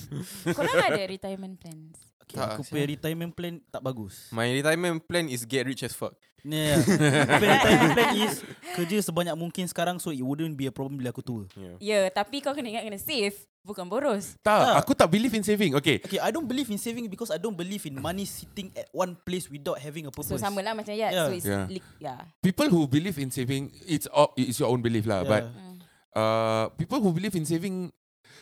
[0.56, 2.09] Korang ada retirement plans?
[2.30, 4.30] Okay, Tak, aku punya retirement plan tak bagus.
[4.30, 6.14] My retirement plan is get rich as fuck.
[6.40, 6.78] Yeah.
[6.80, 8.34] Aku punya retirement plan is
[8.72, 11.44] kerja sebanyak mungkin sekarang so it wouldn't be a problem bila aku tua.
[11.52, 11.74] Yeah.
[11.76, 14.38] Ya, yeah, tapi kau kena ingat kena save, bukan boros.
[14.40, 14.74] Tak, Tak.
[14.78, 15.74] aku tak believe in saving.
[15.74, 15.98] Okay.
[16.00, 19.18] Okay, I don't believe in saving because I don't believe in money sitting at one
[19.20, 20.40] place without having a So purpose.
[20.40, 21.10] sama lah macam ya.
[21.10, 21.26] Yeah.
[21.26, 21.66] So it's Yeah.
[21.68, 22.24] li- yeah.
[22.40, 25.20] People who believe in saving, it's all, it's your own belief lah.
[25.20, 25.28] Yeah.
[25.28, 25.76] But Mm.
[26.14, 27.92] uh, people who believe in saving,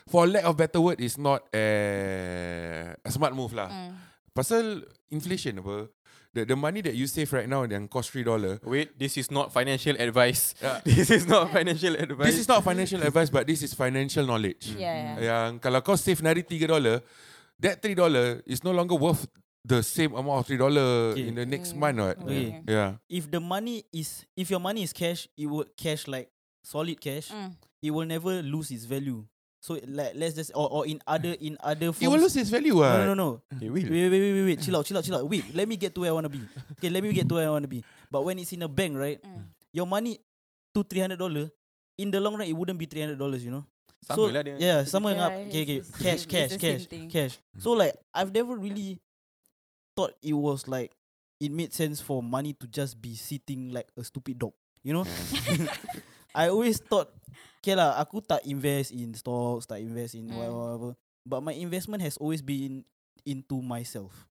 [0.07, 1.67] for lack of better word, is not a,
[3.05, 3.69] a smart move lah.
[3.73, 3.93] Mm.
[4.35, 5.89] Pasal inflation apa.
[6.37, 8.61] The, the money that you save right now yang cost three dollar.
[8.63, 10.53] Wait, this is not financial advice.
[10.61, 10.79] Yeah.
[10.87, 12.29] This is not financial advice.
[12.29, 14.77] This is not financial advice, but this is financial knowledge.
[14.77, 15.15] Yeah, yeah.
[15.25, 17.01] Yang kalau kau save nari tiga dollar,
[17.59, 19.25] that three dollar is no longer worth
[19.65, 21.33] the same amount of three dollar Okay.
[21.33, 21.81] in the next Mm.
[21.81, 21.99] month.
[21.99, 22.19] Right?
[22.21, 22.47] Okay.
[22.69, 22.91] Yeah.
[23.09, 26.29] If the money is if your money is cash, it will cash like
[26.61, 27.33] solid cash.
[27.33, 27.57] Mm.
[27.81, 29.25] It will never lose its value.
[29.61, 32.03] So like let's just or, or in other in other forms.
[32.03, 32.77] It will lose its value.
[32.77, 32.95] What?
[33.03, 33.31] No, no, no.
[33.61, 33.91] It Wait, will.
[33.91, 34.61] wait, wait, wait, wait.
[34.63, 35.29] Chill out, chill out, chill out.
[35.29, 36.41] Wait, let me get to where I want to be.
[36.79, 37.83] Okay, let me get to where I want to be.
[38.11, 39.19] But when it's in a bank, right?
[39.23, 39.43] Mm.
[39.73, 40.19] Your money
[40.75, 41.51] two three hundred dollar.
[41.99, 43.45] In the long run, it wouldn't be three hundred dollars.
[43.45, 43.65] You know.
[44.07, 44.57] Sama lah dia.
[44.63, 45.79] Yeah, sama Yeah, yeah, Okay, okay.
[45.99, 47.35] Cash, cash, cash, cash.
[47.59, 49.03] So like, I've never really
[49.99, 50.95] thought it was like
[51.43, 54.55] it made sense for money to just be sitting like a stupid dog.
[54.87, 55.05] You know.
[56.35, 57.11] I always thought,
[57.59, 60.35] okay lah, aku tak invest in stocks, tak invest in Mm.
[60.37, 60.91] whatever, whatever.
[61.29, 62.85] But my investment has always been
[63.27, 64.27] into myself.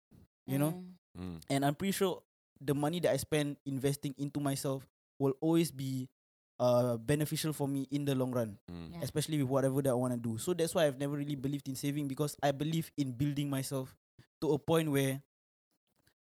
[0.47, 0.73] You know.
[0.73, 0.95] Mm.
[1.17, 1.37] Mm.
[1.51, 2.23] And I'm pretty sure
[2.57, 4.87] the money that I spend investing into myself
[5.19, 6.07] will always be
[6.57, 8.97] uh beneficial for me in the long run, Mm.
[8.97, 9.05] Yeah.
[9.05, 10.41] especially with whatever that I want to do.
[10.41, 13.93] So that's why I've never really believed in saving because I believe in building myself
[14.41, 15.21] to a point where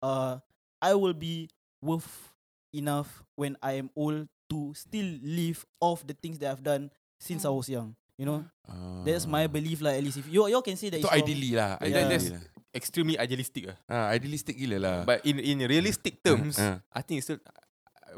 [0.00, 0.40] uh
[0.80, 1.48] I will be
[1.84, 2.32] worth
[2.72, 7.44] enough when I am old to still live off the things that I've done since
[7.44, 7.56] I Mm.
[7.56, 7.88] was young.
[8.14, 9.02] You know, Ah.
[9.02, 9.98] that's my belief lah.
[9.98, 11.10] At least if you you can say that wrong.
[11.18, 11.78] ideally lah.
[11.82, 11.86] Yeah.
[11.90, 12.42] Ideally That's- lah.
[12.74, 13.78] Extremely idealistic lah.
[13.86, 14.96] Ah, idealistic gila lah.
[15.06, 16.82] But in in realistic terms, Ah.
[16.90, 17.38] I think it's still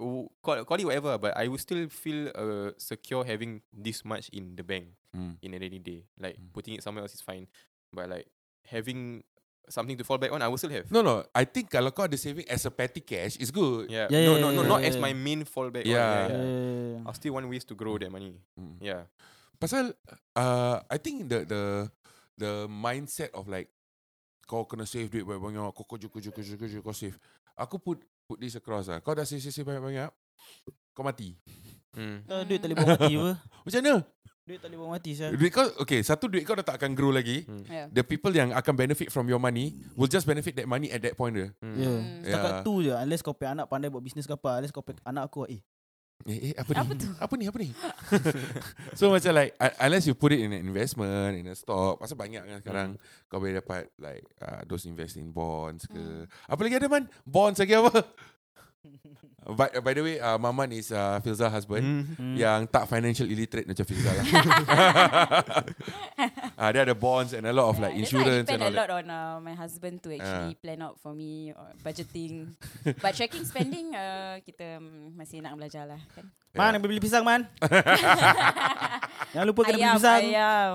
[0.01, 4.29] uh, call, call it whatever, but I will still feel uh, secure having this much
[4.33, 5.37] in the bank Mm.
[5.41, 6.05] in a rainy day.
[6.17, 6.53] Like Mm.
[6.53, 7.49] putting it somewhere else is fine,
[7.93, 8.29] but like
[8.69, 9.25] having
[9.69, 10.91] something to fall back on, I will still have.
[10.91, 11.25] No, no.
[11.35, 13.91] I think kalau kau ada saving as a petty cash, it's good.
[13.91, 14.07] Yeah.
[14.11, 15.05] Yeah, no, yeah, no, no, yeah, not yeah, as yeah.
[15.05, 15.85] my main fallback.
[15.85, 15.95] Yeah.
[15.95, 16.31] on.
[16.31, 16.89] yeah, yeah.
[16.99, 17.07] Yeah.
[17.07, 18.39] I'll still want ways to grow that money.
[18.55, 18.79] Mm.
[18.81, 19.03] Yeah.
[19.57, 19.97] Pasal
[20.37, 21.63] uh, I think the the
[22.37, 23.73] the mindset of like
[24.47, 27.19] kau kena save duit banyak-banyak, kau kerja kerja kerja kerja kau save.
[27.59, 27.99] Aku put
[28.29, 29.03] put this across lah.
[29.03, 30.13] Kau dah save save, save banyak-banyak,
[30.95, 31.35] kau mati.
[31.97, 32.23] Hmm.
[32.29, 33.33] Uh, duit tak boleh bawa mati apa.
[33.65, 33.95] Macam mana?
[34.47, 35.35] Duit tak boleh bawa mati saya.
[35.35, 37.43] Duit kau okay, satu duit kau dah tak akan grow lagi.
[37.67, 37.91] Yeah.
[37.91, 41.19] The people yang akan benefit from your money will just benefit that money at that
[41.19, 41.51] point dia.
[41.59, 41.83] Ya.
[41.83, 41.99] Yeah.
[42.23, 42.63] Setakat Yeah.
[42.63, 45.27] tu je unless kau pay anak pandai buat bisnes ke apa, unless kau pay anak
[45.27, 45.59] aku eh.
[46.31, 46.79] Eh, eh apa ni?
[46.79, 47.09] Apa tu?
[47.19, 47.45] Apa ni?
[47.51, 47.69] Apa ni?
[48.99, 49.51] so macam like
[49.83, 52.89] unless you put it in an investment, in a stock, pasal banyak kan sekarang
[53.27, 56.23] kau boleh dapat like uh, those invest in bonds ke.
[56.47, 57.11] Apa lagi ada man?
[57.27, 57.99] Bonds lagi apa?
[59.49, 61.85] By, by the way, uh, Maman is uh, Filza husband
[62.17, 62.35] Hmm.
[62.35, 64.25] yang tak financial illiterate macam Filza lah.
[66.57, 68.71] uh, dia ada bonds and a lot of like Yeah, insurance that's and why I
[68.71, 68.91] all depend a that.
[68.91, 70.61] lot on uh, my husband to actually Ah.
[70.61, 72.55] plan out for me or budgeting.
[72.99, 76.01] But tracking spending, uh, kita um, masih nak belajar lah.
[76.13, 76.27] Kan?
[76.53, 77.45] Man, nak beli pisang man.
[79.33, 80.23] Jangan lupa kena beli Ayam, pisang.
[80.23, 80.75] ayam.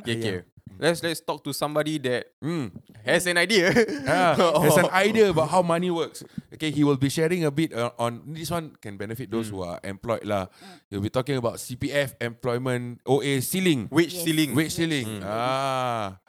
[0.00, 0.36] Okay, okay.
[0.78, 2.70] Let's let's talk to somebody that Mm.
[3.02, 3.74] has an idea.
[4.08, 6.22] Ah, has an idea about how money works.
[6.54, 9.60] Okay, he will be sharing a bit uh, on this one can benefit those who
[9.62, 10.46] are employed lah.
[10.88, 13.90] He'll be talking about CPF employment OA ceiling.
[13.90, 14.22] Wage Yes.
[14.24, 14.50] ceiling.
[14.54, 15.08] Wage ceiling.
[15.26, 16.22] Ah.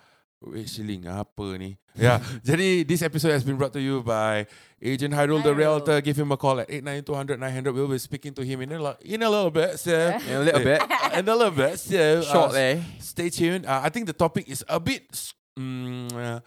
[0.66, 1.76] Ceiling apa ni?
[2.00, 2.24] Yeah.
[2.48, 4.48] Jadi this episode has been brought to you by
[4.80, 5.52] Agent Hyrule the.
[5.52, 6.00] Realtor.
[6.00, 7.76] Give him a call at 89200 900.
[7.76, 9.76] We'll be speaking to him in a, lo- in a little bit.
[9.84, 10.80] So, A little bit.
[11.20, 11.76] in a little bit.
[11.84, 12.80] So, Short uh, there.
[13.04, 13.68] Stay tuned.
[13.68, 15.12] Uh, I think the topic is a bit
[15.60, 16.40] mm, uh,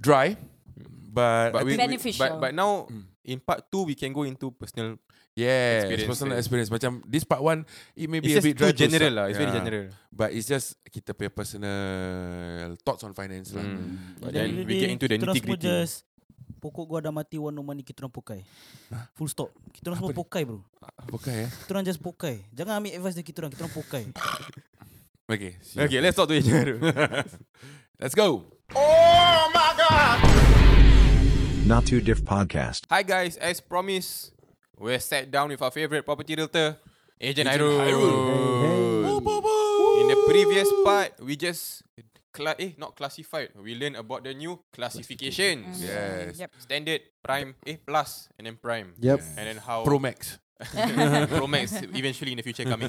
[0.00, 0.32] dry,
[1.12, 2.24] but, But, we, think we, Beneficial.
[2.24, 3.04] but but now Mm.
[3.28, 4.96] in part two we can go into personal.
[5.34, 6.42] Yeah, experience, personal yeah.
[6.42, 6.70] experience.
[6.70, 8.78] Macam this part one, it may be It's a bit too dry.
[8.86, 9.24] general lah.
[9.30, 9.58] It's very yeah.
[9.60, 9.84] general.
[10.14, 13.66] But it's just kita punya personal thoughts on finance lah.
[13.66, 14.18] Mm.
[14.22, 15.66] But Jadi then we get into the nitty gritty.
[15.66, 16.06] just
[16.64, 18.40] Pokok gua dah mati warna money kita orang pokai.
[19.20, 19.52] Full stop.
[19.68, 20.64] Kita orang semua pokai bro.
[21.20, 21.48] Okay, eh?
[21.48, 22.40] Kita orang just pokai.
[22.56, 23.52] Jangan ambil advice dari kita orang.
[23.52, 24.04] Kita orang pokai.
[25.24, 25.56] Okay.
[25.64, 25.88] siap.
[25.88, 26.76] Okay, let's talk to each other.
[28.00, 28.44] Let's go.
[28.76, 30.20] Oh my God!
[31.64, 32.84] Not Too Diff Podcast.
[32.92, 34.33] Hi guys, as promised,
[34.78, 36.76] we're sat down with our favorite property realtor,
[37.20, 37.48] Agent.
[37.48, 39.20] Hyrule.
[40.00, 41.82] In the previous part, we just
[42.32, 43.50] cla- eh not classified.
[43.54, 45.82] We learned about the new classifications.
[45.82, 46.38] Yes.
[46.38, 46.50] Yep.
[46.58, 48.94] Standard, prime, eh plus, and then prime.
[48.98, 49.20] Yep.
[49.38, 50.38] And then how Pro Max.
[51.28, 52.88] Pro Max eventually in the future coming,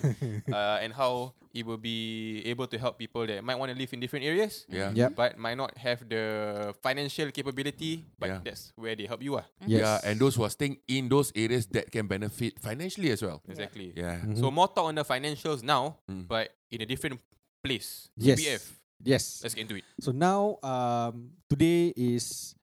[0.51, 3.91] uh, and how it will be able to help people that might want to live
[3.93, 4.91] in different areas, Yeah.
[4.93, 5.15] Yep.
[5.15, 8.05] but might not have the financial capability.
[8.19, 8.39] But Yeah.
[8.43, 9.45] that's where they help you, ah.
[9.65, 9.81] Yes.
[9.81, 13.41] Yeah, and those who are staying in those areas that can benefit financially as well.
[13.49, 13.93] Exactly.
[13.95, 14.21] Yeah.
[14.35, 16.27] So more talk on the financials now, Mm.
[16.27, 17.19] but in a different
[17.63, 18.09] place.
[18.17, 18.39] Yes.
[18.39, 18.63] CPF.
[19.03, 19.41] Yes.
[19.43, 19.83] Let's get into it.
[19.99, 22.53] So now, um, today is,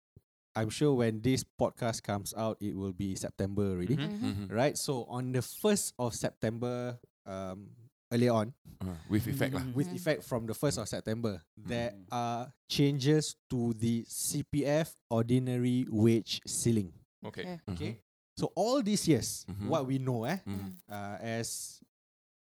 [0.55, 4.21] I'm sure when this podcast comes out, it will be September already, Mhm.
[4.21, 4.53] Mhm.
[4.53, 4.77] right?
[4.77, 7.71] So on the first of September, um,
[8.13, 9.65] earlier on, Uh, with effect lah.
[9.75, 16.41] with effect from the first of September, there are changes to the CPF ordinary wage
[16.47, 16.93] ceiling.
[17.25, 17.61] Okay.
[17.69, 18.01] Okay.
[18.37, 19.69] So all these years, Mhm.
[19.69, 20.77] what we know, eh, Mhm.
[20.89, 21.81] uh, as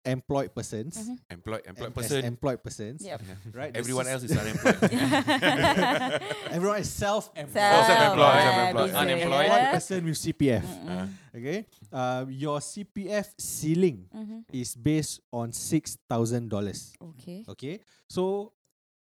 [0.05, 1.19] employed persons, Mhm.
[1.31, 2.25] Employed, employed em- person.
[2.25, 3.23] employed persons, Yep.
[3.55, 3.77] right?
[3.77, 4.79] Everyone sys- else is unemployed.
[6.53, 7.53] Everyone is self-employed.
[7.53, 8.85] self-employed, Self- self-employed.
[8.87, 9.03] business.
[9.03, 9.49] Unemployed.
[9.49, 10.65] One person with CPF.
[10.88, 11.65] Uh, Okay.
[11.91, 14.45] Uh, your CPF ceiling Mhm.
[14.53, 16.93] is based on six thousand dollars.
[17.01, 17.45] Okay.
[17.49, 17.81] Okay.
[18.09, 18.53] So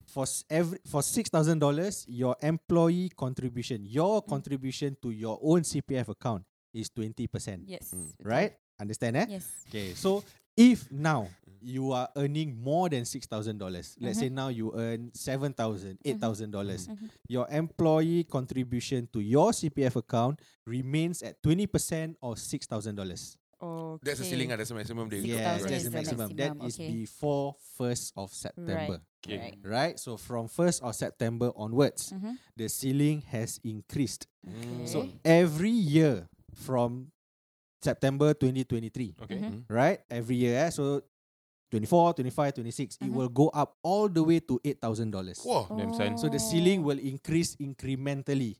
[0.06, 6.08] for every for six thousand dollars, your employee contribution, your contribution to your own CPF
[6.08, 7.68] account is twenty percent.
[7.68, 7.92] Yes.
[7.92, 8.12] Mm.
[8.24, 8.56] Right?
[8.80, 9.26] Understand eh?
[9.28, 9.44] Yes.
[9.68, 9.92] Okay.
[9.94, 10.24] So
[10.56, 11.28] if now
[11.60, 15.98] you are earning more than six thousand dollars, let's say now you earn seven thousand,
[16.04, 17.08] eight thousand dollars, Mhm.
[17.28, 23.36] your employee contribution to your CPF account remains at twenty percent or six thousand dollars.
[23.62, 24.00] Okay.
[24.04, 24.52] that's the ceiling.
[24.52, 26.28] ah, That's the maximum they Yes, thousand that's the maximum.
[26.36, 26.90] That maximum, is okay.
[26.92, 29.00] before first of September.
[29.24, 29.38] Okay.
[29.38, 29.58] Right.
[29.64, 29.98] Right?
[29.98, 32.36] So from first of September onwards, Mhm.
[32.56, 34.26] the ceiling has increased.
[34.46, 34.84] Mm.
[34.86, 35.16] So Okay.
[35.24, 37.08] every year from
[37.84, 39.36] September 2023, Okay.
[39.38, 39.68] Mhm.
[39.68, 40.00] right?
[40.08, 40.70] Every year, eh?
[40.72, 41.04] so
[41.70, 43.14] 24, 25, 26, it Mhm.
[43.14, 45.42] will go up all the way to $8,000.
[45.44, 45.68] Whoa.
[45.76, 46.16] Damn son.
[46.16, 48.56] So the ceiling will increase incrementally.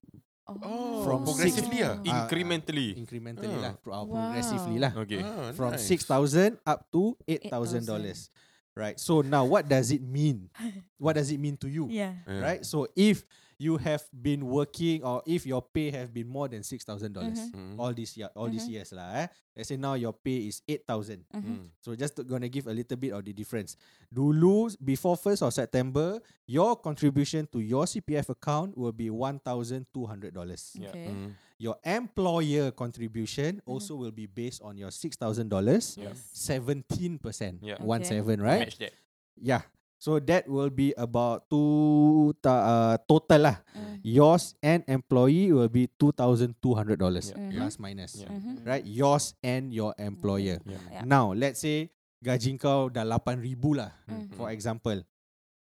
[0.46, 1.96] Oh, From progressively six- ah.
[2.04, 2.92] Ah, Incrementally.
[3.00, 3.62] Incrementally Ah.
[3.64, 4.28] lah, pro- uh, Wow.
[4.28, 4.92] progressively lah.
[4.92, 5.22] Okay.
[5.24, 5.88] Ah, From nice.
[5.88, 8.28] 6,000 up to $8,000.
[8.76, 8.98] Right.
[9.00, 10.50] So now what does it mean?
[10.98, 11.86] what does it mean to you?
[11.88, 12.18] Yeah.
[12.26, 12.42] Yeah.
[12.42, 12.60] Right?
[12.66, 13.22] So if
[13.58, 17.78] you have been working or if your pay have been more than $6,000 dollars Mhm.
[17.78, 18.70] all these year, all these Mhm.
[18.72, 19.26] years lah, eh?
[19.56, 21.24] Let's say now your pay is 8,000.
[21.32, 21.42] Mm.
[21.42, 21.68] Mhm.
[21.80, 23.76] So just to- gonna give a little bit of the difference.
[24.12, 30.74] Dulu before 1st of September, your contribution to your CPF account will be $1,200.
[30.74, 30.88] Yeah.
[30.90, 31.08] Okay.
[31.08, 31.34] Mm.
[31.58, 35.96] Your employer contribution also will be based on your six thousand dollars,
[36.32, 37.80] seventeen percent, Yeah.
[37.82, 38.58] one seven, right?
[38.60, 38.92] Match that.
[39.40, 39.62] Yeah.
[40.04, 43.56] So that will be about two ta- uh, total lah.
[43.72, 44.04] Mm.
[44.04, 47.40] Yours and employee will be two thousand two hundred dollars Yeah.
[47.40, 47.56] Mhm.
[47.56, 48.28] plus minus, Yeah.
[48.28, 48.68] Mhm.
[48.68, 48.84] right?
[48.84, 50.60] Yours and your employer.
[50.68, 50.76] Yeah.
[50.92, 51.04] Yeah.
[51.08, 51.88] Now let's say
[52.20, 54.36] gaji kau dah 8,000 lah, Mm.
[54.36, 55.00] for example.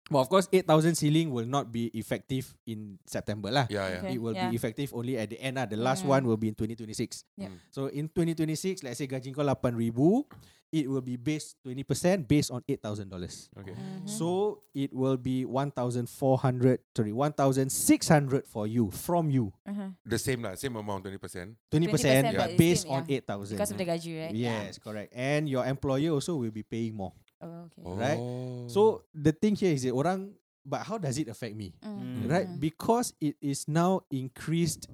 [0.10, 3.65] Well, of course, 8,000 ceiling will not be effective in September lah.
[3.69, 4.02] Yeah, yeah.
[4.02, 4.13] Okay.
[4.17, 4.50] It will yeah.
[4.50, 5.69] be effective only at the end lah.
[5.69, 6.10] The last Mm.
[6.10, 7.24] one will be in 2026.
[7.38, 7.50] Yep.
[7.50, 7.58] Mm.
[7.69, 10.26] So in 2026, let's say gaji kau 8,000,
[10.72, 13.50] it will be based 20% based on $8,000.
[13.58, 13.74] Okay.
[13.74, 14.06] Mhm.
[14.06, 19.52] So it will be 1,400, sorry, 1,600 for you, from you.
[19.65, 19.89] Uh-huh.
[20.06, 21.58] The same lah, same amount, 20%.
[21.74, 23.17] 20%, 20%, but but based same, on yeah.
[23.26, 23.58] 8,000.
[23.58, 24.36] Because of the gaji, right?
[24.36, 25.10] Yes, correct.
[25.15, 27.13] And your employer also will be paying more.
[27.41, 27.82] Oh, okay.
[27.84, 28.19] Right?
[28.67, 31.73] So the thing here is that orang, but how does it affect me?
[31.84, 32.28] Mm.
[32.30, 32.47] Right?
[32.47, 32.60] Mm.
[32.60, 34.88] Because it is now increased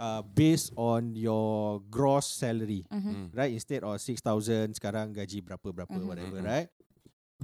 [0.00, 2.88] uh, based on your gross salary.
[2.88, 3.04] Mhm.
[3.12, 3.26] Mm.
[3.36, 3.52] Right?
[3.52, 6.08] Instead of 6,000, sekarang gaji berapa-berapa, Mhm.
[6.08, 6.48] whatever, Mhm.
[6.48, 6.68] right?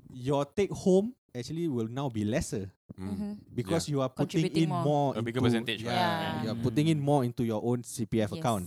[0.08, 3.12] Your take home actually will now be lesser Mm.
[3.12, 3.30] Mhm.
[3.52, 4.84] because you are putting in more.
[4.84, 5.92] more, A bigger into- percentage, Yeah?
[5.92, 6.32] Yeah.
[6.48, 8.40] you're putting in more into your own CPF Yes.
[8.40, 8.64] account.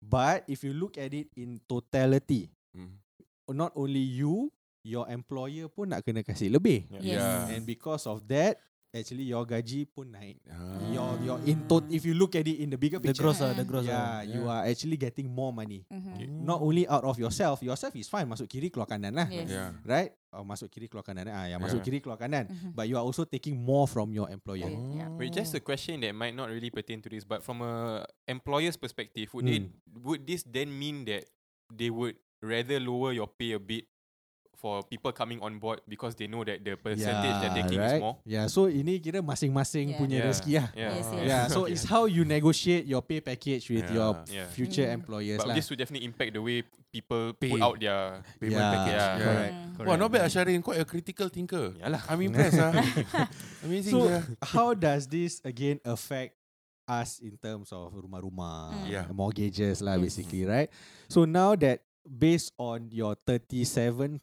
[0.00, 2.96] But if you look at it in totality, Mm.
[3.52, 4.48] not only you,
[4.86, 6.86] your employer pun nak kena kasih lebih.
[7.02, 7.18] Yes.
[7.18, 7.50] Yeah.
[7.50, 8.62] And because of that,
[8.94, 10.38] actually your gaji pun naik.
[10.46, 10.78] Ah.
[10.88, 13.42] Your your in tot if you look at it in the bigger The picture, gross
[13.42, 14.18] lah, the gross yeah, lah.
[14.24, 15.84] you are actually getting more money.
[15.90, 16.46] Mhm.
[16.46, 19.26] Not only out of yourself, yourself is fine masuk kiri keluar kanan lah.
[19.28, 19.50] Yes.
[19.50, 19.74] Yeah.
[19.84, 20.14] Right?
[20.32, 21.28] Oh, masuk kiri keluar kanan.
[21.28, 21.86] Ah, ya, masuk Yeah.
[21.90, 22.46] kiri keluar kanan.
[22.48, 22.72] Mhm.
[22.72, 24.70] But you are also taking more from your employer.
[24.70, 25.10] Yeah.
[25.18, 28.78] Wait, just a question that might not really pertain to this, but from a employer's
[28.78, 29.56] perspective, would Hmm.
[29.56, 29.64] it
[29.98, 31.26] would this then mean that
[31.68, 33.84] they would rather lower your pay a bit
[34.56, 38.16] for people coming on board because they know that the percentage they're taking is more?
[38.24, 40.00] Yeah, so ini kira masing-masing Yeah.
[40.00, 40.26] punya Yeah.
[40.26, 40.68] rezeki lah.
[40.72, 40.92] Yeah.
[40.96, 41.26] Yes, yes.
[41.28, 43.94] Yeah, so it's how you negotiate your pay package with Yeah.
[43.94, 44.48] your Yeah.
[44.50, 44.96] future Mm.
[45.04, 45.54] employers But lah.
[45.54, 47.52] this would definitely impact the way people Pay.
[47.52, 48.96] put out their Payment yeah, package.
[48.96, 49.06] Yeah.
[49.06, 49.20] Yeah.
[49.20, 49.52] correct.
[49.54, 49.70] Mm.
[49.76, 49.86] correct.
[49.86, 50.58] Wah, not bad Asharin.
[50.64, 51.66] Quite a critical thinker.
[51.76, 52.02] Yalah.
[52.08, 52.56] I'm impressed.
[52.58, 52.72] ah.
[53.68, 53.92] Amazing.
[53.92, 54.20] So sia.
[54.42, 56.34] how does this again affect
[56.86, 58.86] us in terms of rumah-rumah, Mm.
[58.86, 59.04] Yeah.
[59.10, 60.70] mortgages lah basically, right?
[61.10, 64.18] So now that based on your 37%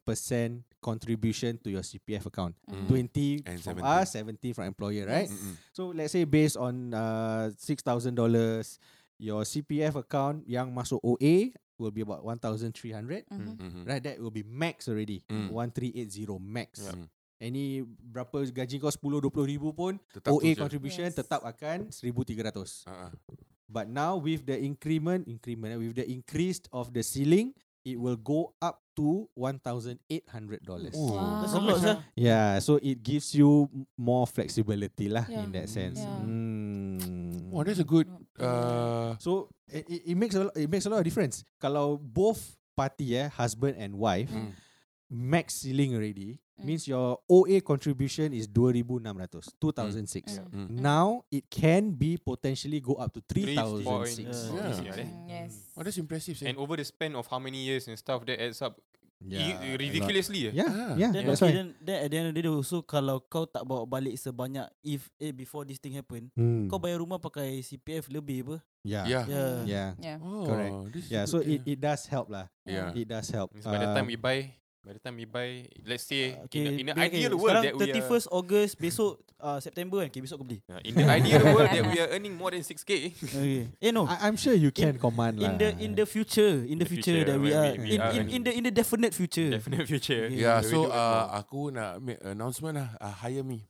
[0.80, 2.88] contribution to your CPF account, Mm.
[2.88, 3.88] 20 And from 70.
[3.88, 5.30] us, 70 from employer, right?
[5.30, 5.58] Yes.
[5.72, 8.80] So let's say based on uh, $6,000,
[9.19, 13.24] your CPF account yang masuk OA will be about 1,300.
[13.32, 13.56] Mhm.
[13.58, 13.82] Mhm.
[13.88, 15.24] Right, that will be max already.
[15.28, 15.52] Mm.
[15.52, 16.84] 1380 max.
[16.84, 17.08] Yeah.
[17.43, 21.15] Any berapa gaji kau 10 20 ribu pun Tetap OA contribution Yes.
[21.19, 22.88] tetap akan 1300.
[22.88, 23.12] Ah, ah.
[23.67, 27.52] But now with the increment increment eh, with the increase of the ceiling
[27.86, 30.91] it will go up to $1,800.
[30.96, 31.13] Oh.
[31.13, 31.41] Wow.
[31.41, 31.96] That's a lot, sir.
[32.15, 35.60] Yeah, so it gives you more flexibility lah in Yeah.
[35.62, 36.00] that sense.
[36.00, 36.22] Yeah.
[36.24, 37.50] Mm.
[37.52, 38.08] Wow, that's a good.
[38.38, 41.41] Uh, So it, it- it makes a lot, it makes a lot of difference.
[41.62, 44.50] Kalau both party eh husband and wife mm.
[45.13, 46.66] max ceiling already Mm.
[46.70, 50.38] means your OA contribution is 2600 2006.
[50.38, 50.50] Mm.
[50.54, 50.68] Mm.
[50.70, 54.54] Now it can be potentially go up to 3006.
[54.54, 54.62] Yeah.
[54.62, 54.78] Yeah.
[54.86, 54.94] Yeah.
[55.02, 55.52] Mm, Yes.
[55.74, 56.38] Oh, that's impressive.
[56.38, 56.50] sia.
[56.50, 58.78] And over the span of how many years and stuff, that adds up
[59.24, 60.52] Yeah, i- ridiculously.
[60.52, 60.54] eh.
[60.54, 60.94] Yeah, Ah.
[61.00, 61.56] yeah, Then, that's okay, why.
[61.56, 64.68] then, then at the end of the day also kalau kau tak bawa balik sebanyak
[64.84, 66.68] if eh before this thing happen, Hmm.
[66.68, 68.58] kau bayar rumah pakai CPF lebih apa?
[68.84, 69.08] Yeah.
[69.08, 69.24] Yeah.
[69.26, 69.52] Yeah.
[69.63, 69.89] Yeah.
[69.96, 70.18] Yeah.
[70.20, 70.76] Oh, Correct.
[70.92, 71.56] this is Yeah, good, so yeah.
[71.56, 72.52] it, it does help lah.
[72.68, 72.92] Yeah.
[72.92, 73.56] It does help.
[73.56, 76.60] Means by the time Um, we buy, by the time we buy, let's say Okay,
[76.60, 79.60] in, a, in an okay, ideal world sekarang that we are, 31st August besok uh,
[79.63, 80.60] September kan, okay, besok kau beli.
[80.67, 82.91] Yeah, in the ideal world that we are earning more than 6k.
[83.15, 83.72] Okay.
[83.80, 84.04] Eh no.
[84.12, 85.48] I, I'm sure you can command lah.
[85.48, 87.80] in the in the future, in the, The future, future, that we when are, we-
[87.80, 89.50] we in, are in, in the in the definite future.
[89.56, 90.28] Definite future.
[90.28, 90.43] Okay.
[90.43, 92.89] Yeah, We so uh, aku nak make announcement lah.
[93.00, 93.63] Uh, hire me.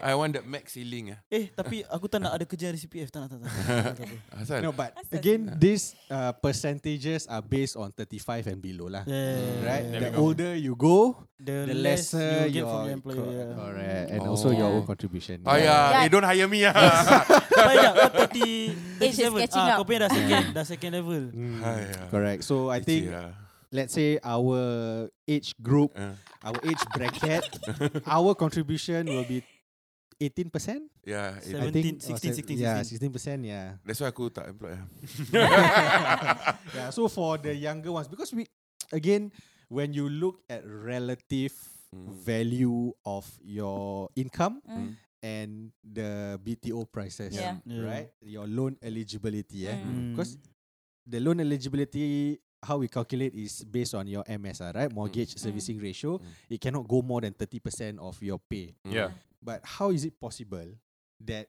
[0.00, 1.20] I want that max ceiling ah.
[1.28, 3.50] Eh, tapi aku tak nak ada kerja dari CPF, tak nak tak nak.
[3.96, 4.08] tak.
[4.40, 4.60] Asal?
[4.60, 9.04] No, but Asal again, these uh, percentages are based on 35 and below lah.
[9.04, 9.84] Yeah, Right?
[9.86, 13.16] There The older you go, The, the less lesser you get your from your employer.
[13.16, 13.52] co- yeah.
[13.54, 14.30] correct, and Oh.
[14.30, 14.74] also your Yeah.
[14.74, 15.36] own contribution.
[15.42, 16.00] Oh yeah, Yeah.
[16.00, 16.72] eh, don't hire me ah.
[17.50, 19.42] Banyak kau 30 Age is 37.
[19.42, 21.22] catching Ah, kau punya dah second, dah second level.
[21.30, 22.00] Mm, Haiya.
[22.08, 22.40] correct.
[22.42, 23.32] So I think, lah.
[23.74, 26.14] Let's say our age group, Uh,
[26.46, 27.42] our age bracket,
[28.06, 29.42] our contribution will be
[30.22, 30.78] 18%.
[31.02, 33.10] yeah, it- I 17, think, 16, or se- 16, Yeah, 16.
[33.10, 33.38] 16%.
[33.42, 33.66] Yeah.
[33.82, 34.86] that's why aku tak employ ah.
[36.78, 36.88] yeah.
[36.94, 38.46] So for the younger ones, because we,
[38.94, 39.34] again,
[39.68, 41.52] when you look at relative
[41.94, 42.10] Mm.
[42.26, 44.98] value of your income Mm.
[45.22, 45.50] and
[45.86, 47.62] the BTO prices, Yeah.
[47.62, 47.86] Yeah.
[47.86, 48.08] right?
[48.18, 49.78] Your loan eligibility, eh?
[49.78, 50.10] Mm.
[50.10, 50.34] Because
[51.06, 54.92] the loan eligibility, how we calculate is based on your MSR, right?
[54.92, 55.38] Mortgage Mm.
[55.38, 56.18] servicing ratio.
[56.18, 56.24] Mm.
[56.50, 58.74] It cannot go more than 30% of your pay.
[58.84, 59.10] Yeah.
[59.42, 60.72] But how is it possible
[61.20, 61.48] that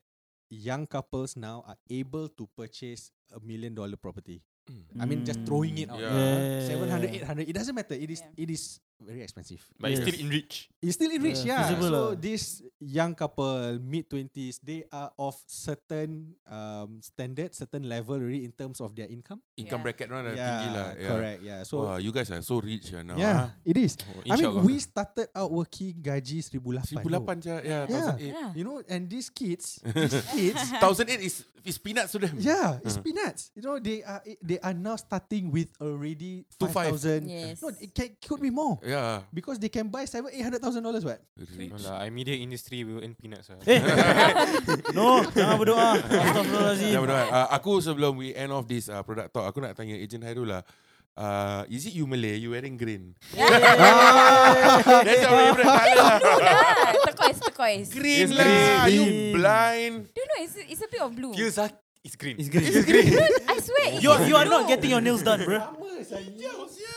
[0.49, 4.43] young couples now are able to purchase a million dollar property.
[4.69, 5.01] Mm.
[5.01, 5.99] I mean, just throwing it out.
[5.99, 6.13] Yeah.
[6.13, 6.61] there.
[6.61, 6.67] Yeah.
[6.67, 7.95] 700, 800, it doesn't matter.
[7.95, 8.43] It is Yeah.
[8.43, 9.59] it is very expensive.
[9.79, 10.07] But it's Yes.
[10.07, 10.55] still in reach.
[10.81, 11.79] It's still in reach, Yeah, yeah.
[11.81, 12.15] So lah.
[12.15, 18.51] this young couple, mid twenties, they are of certain um standard, certain level already in
[18.55, 19.41] terms of their income.
[19.57, 19.83] Income Yeah.
[19.83, 20.87] bracket mana yeah, tinggi lah.
[20.95, 21.09] Yeah.
[21.09, 21.39] correct.
[21.43, 21.59] Yeah.
[21.67, 23.17] So Wah, you guys are so rich ah now.
[23.17, 23.97] yeah, it is.
[23.99, 27.03] Oh, I mean, we started out working gaji 1008.
[27.03, 27.55] 1008 je.
[27.65, 28.09] Yeah, Yeah.
[28.15, 28.31] 1008.
[28.31, 28.49] Yeah.
[28.55, 32.37] You know, and these kids, these kids, 1008 is is peanuts to them.
[32.37, 33.01] yeah, it's Uh.
[33.01, 33.49] peanuts.
[33.57, 36.93] You know, they are they are now starting with already Two five.
[36.93, 37.25] thousand.
[37.25, 37.57] Yes.
[37.57, 39.25] No, it can, could be more Yeah.
[39.33, 41.01] because they can buy seven, eight hundred thousand dollars.
[41.01, 41.17] What?
[41.35, 41.73] Rich.
[41.73, 43.57] No lah, I media industry will earn peanuts lah.
[43.65, 43.81] Eh,
[44.97, 45.97] no, jangan berdoa.
[46.05, 46.93] Astagfirullahalazim.
[46.93, 47.25] Ya benar.
[47.33, 50.53] Uh, aku sebelum we end off this uh, product talk, aku nak tanya Agent Hairul
[50.53, 50.61] lah.
[51.15, 52.35] Uh, is it you Malay?
[52.43, 53.15] You wearing green?
[53.31, 56.19] That's your favorite colour.
[56.19, 56.91] Blue lah.
[57.07, 57.87] Turquoise, turquoise.
[57.95, 58.83] Green lah.
[58.83, 58.91] green.
[58.91, 59.95] You blind.
[60.11, 61.31] Don't know, it's, it's a bit of blue.
[61.31, 61.71] Feels like
[62.05, 62.35] it's green.
[62.37, 62.69] It's green.
[63.49, 65.57] I swear it's You are- you are not getting your nails done, bro.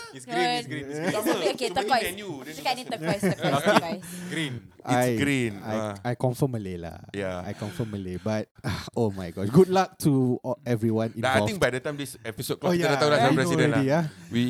[0.09, 1.13] It's green, it's green, it's green.
[1.13, 2.17] It's bit, okay, turquoise.
[2.59, 4.01] Cakap ni turquoise, turquoise, turquoise.
[4.33, 4.55] Green.
[4.89, 5.53] It's green.
[5.61, 5.93] I, Ah.
[6.01, 6.97] I confirm Malay lah.
[7.13, 7.45] Yeah.
[7.45, 8.17] I confirm Malay.
[8.17, 8.49] But
[8.99, 11.49] oh my god, good luck to all, everyone Nah, I involved.
[11.49, 13.29] think by the time this episode oh keluar, kita yeah, dah tahu lah I siapa
[13.29, 13.77] know presiden lah.
[13.77, 14.05] already, yeah.
[14.33, 14.43] We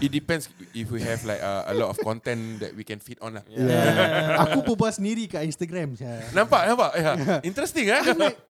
[0.00, 0.44] it depends
[0.76, 3.44] if we have like uh, a lot of content that we can fit on lah.
[3.48, 4.36] Yeah.
[4.44, 5.96] Aku berbual sendiri kat Instagram.
[6.36, 6.90] Nampak, nampak.
[6.92, 7.40] Yeah.
[7.40, 8.04] Interesting eh?
[8.04, 8.44] I'm like, no.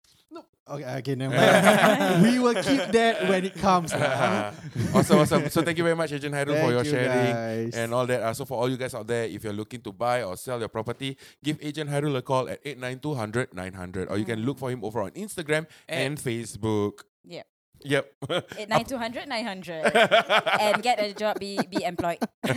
[0.65, 2.23] Okay, okay, never mind.
[2.25, 3.93] we will keep that when it comes.
[3.93, 4.49] lah.
[4.97, 5.51] awesome, awesome.
[5.53, 7.75] So thank you very much, Agent Hairul, for Thank your you, sharing guys.
[7.77, 8.23] and all that.
[8.25, 10.59] Uh, so for all you guys out there, if you're looking to buy or sell
[10.59, 14.71] your property, give Agent Hairul a call at 89200 900 or you can look for
[14.71, 17.05] him over on Instagram and Facebook.
[17.25, 17.47] Yep.
[17.85, 18.13] Yep.
[18.31, 19.93] At 9200, 900.
[20.61, 22.17] and get a job, be, be employed.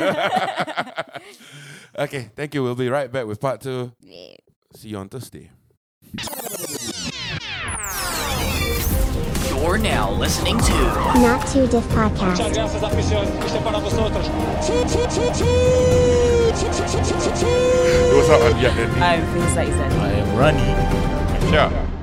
[1.99, 2.63] okay, thank you.
[2.63, 3.91] We'll be right back with part two.
[3.99, 4.35] Yeah.
[4.73, 5.51] See you on Thursday.
[9.57, 10.71] You're now listening to
[11.19, 12.39] Not Too Diff Podcast.
[18.15, 18.71] What's up, Andia?
[19.01, 19.91] I'm Faisal Izan.
[19.91, 21.51] I am running.
[21.51, 21.96] Sure.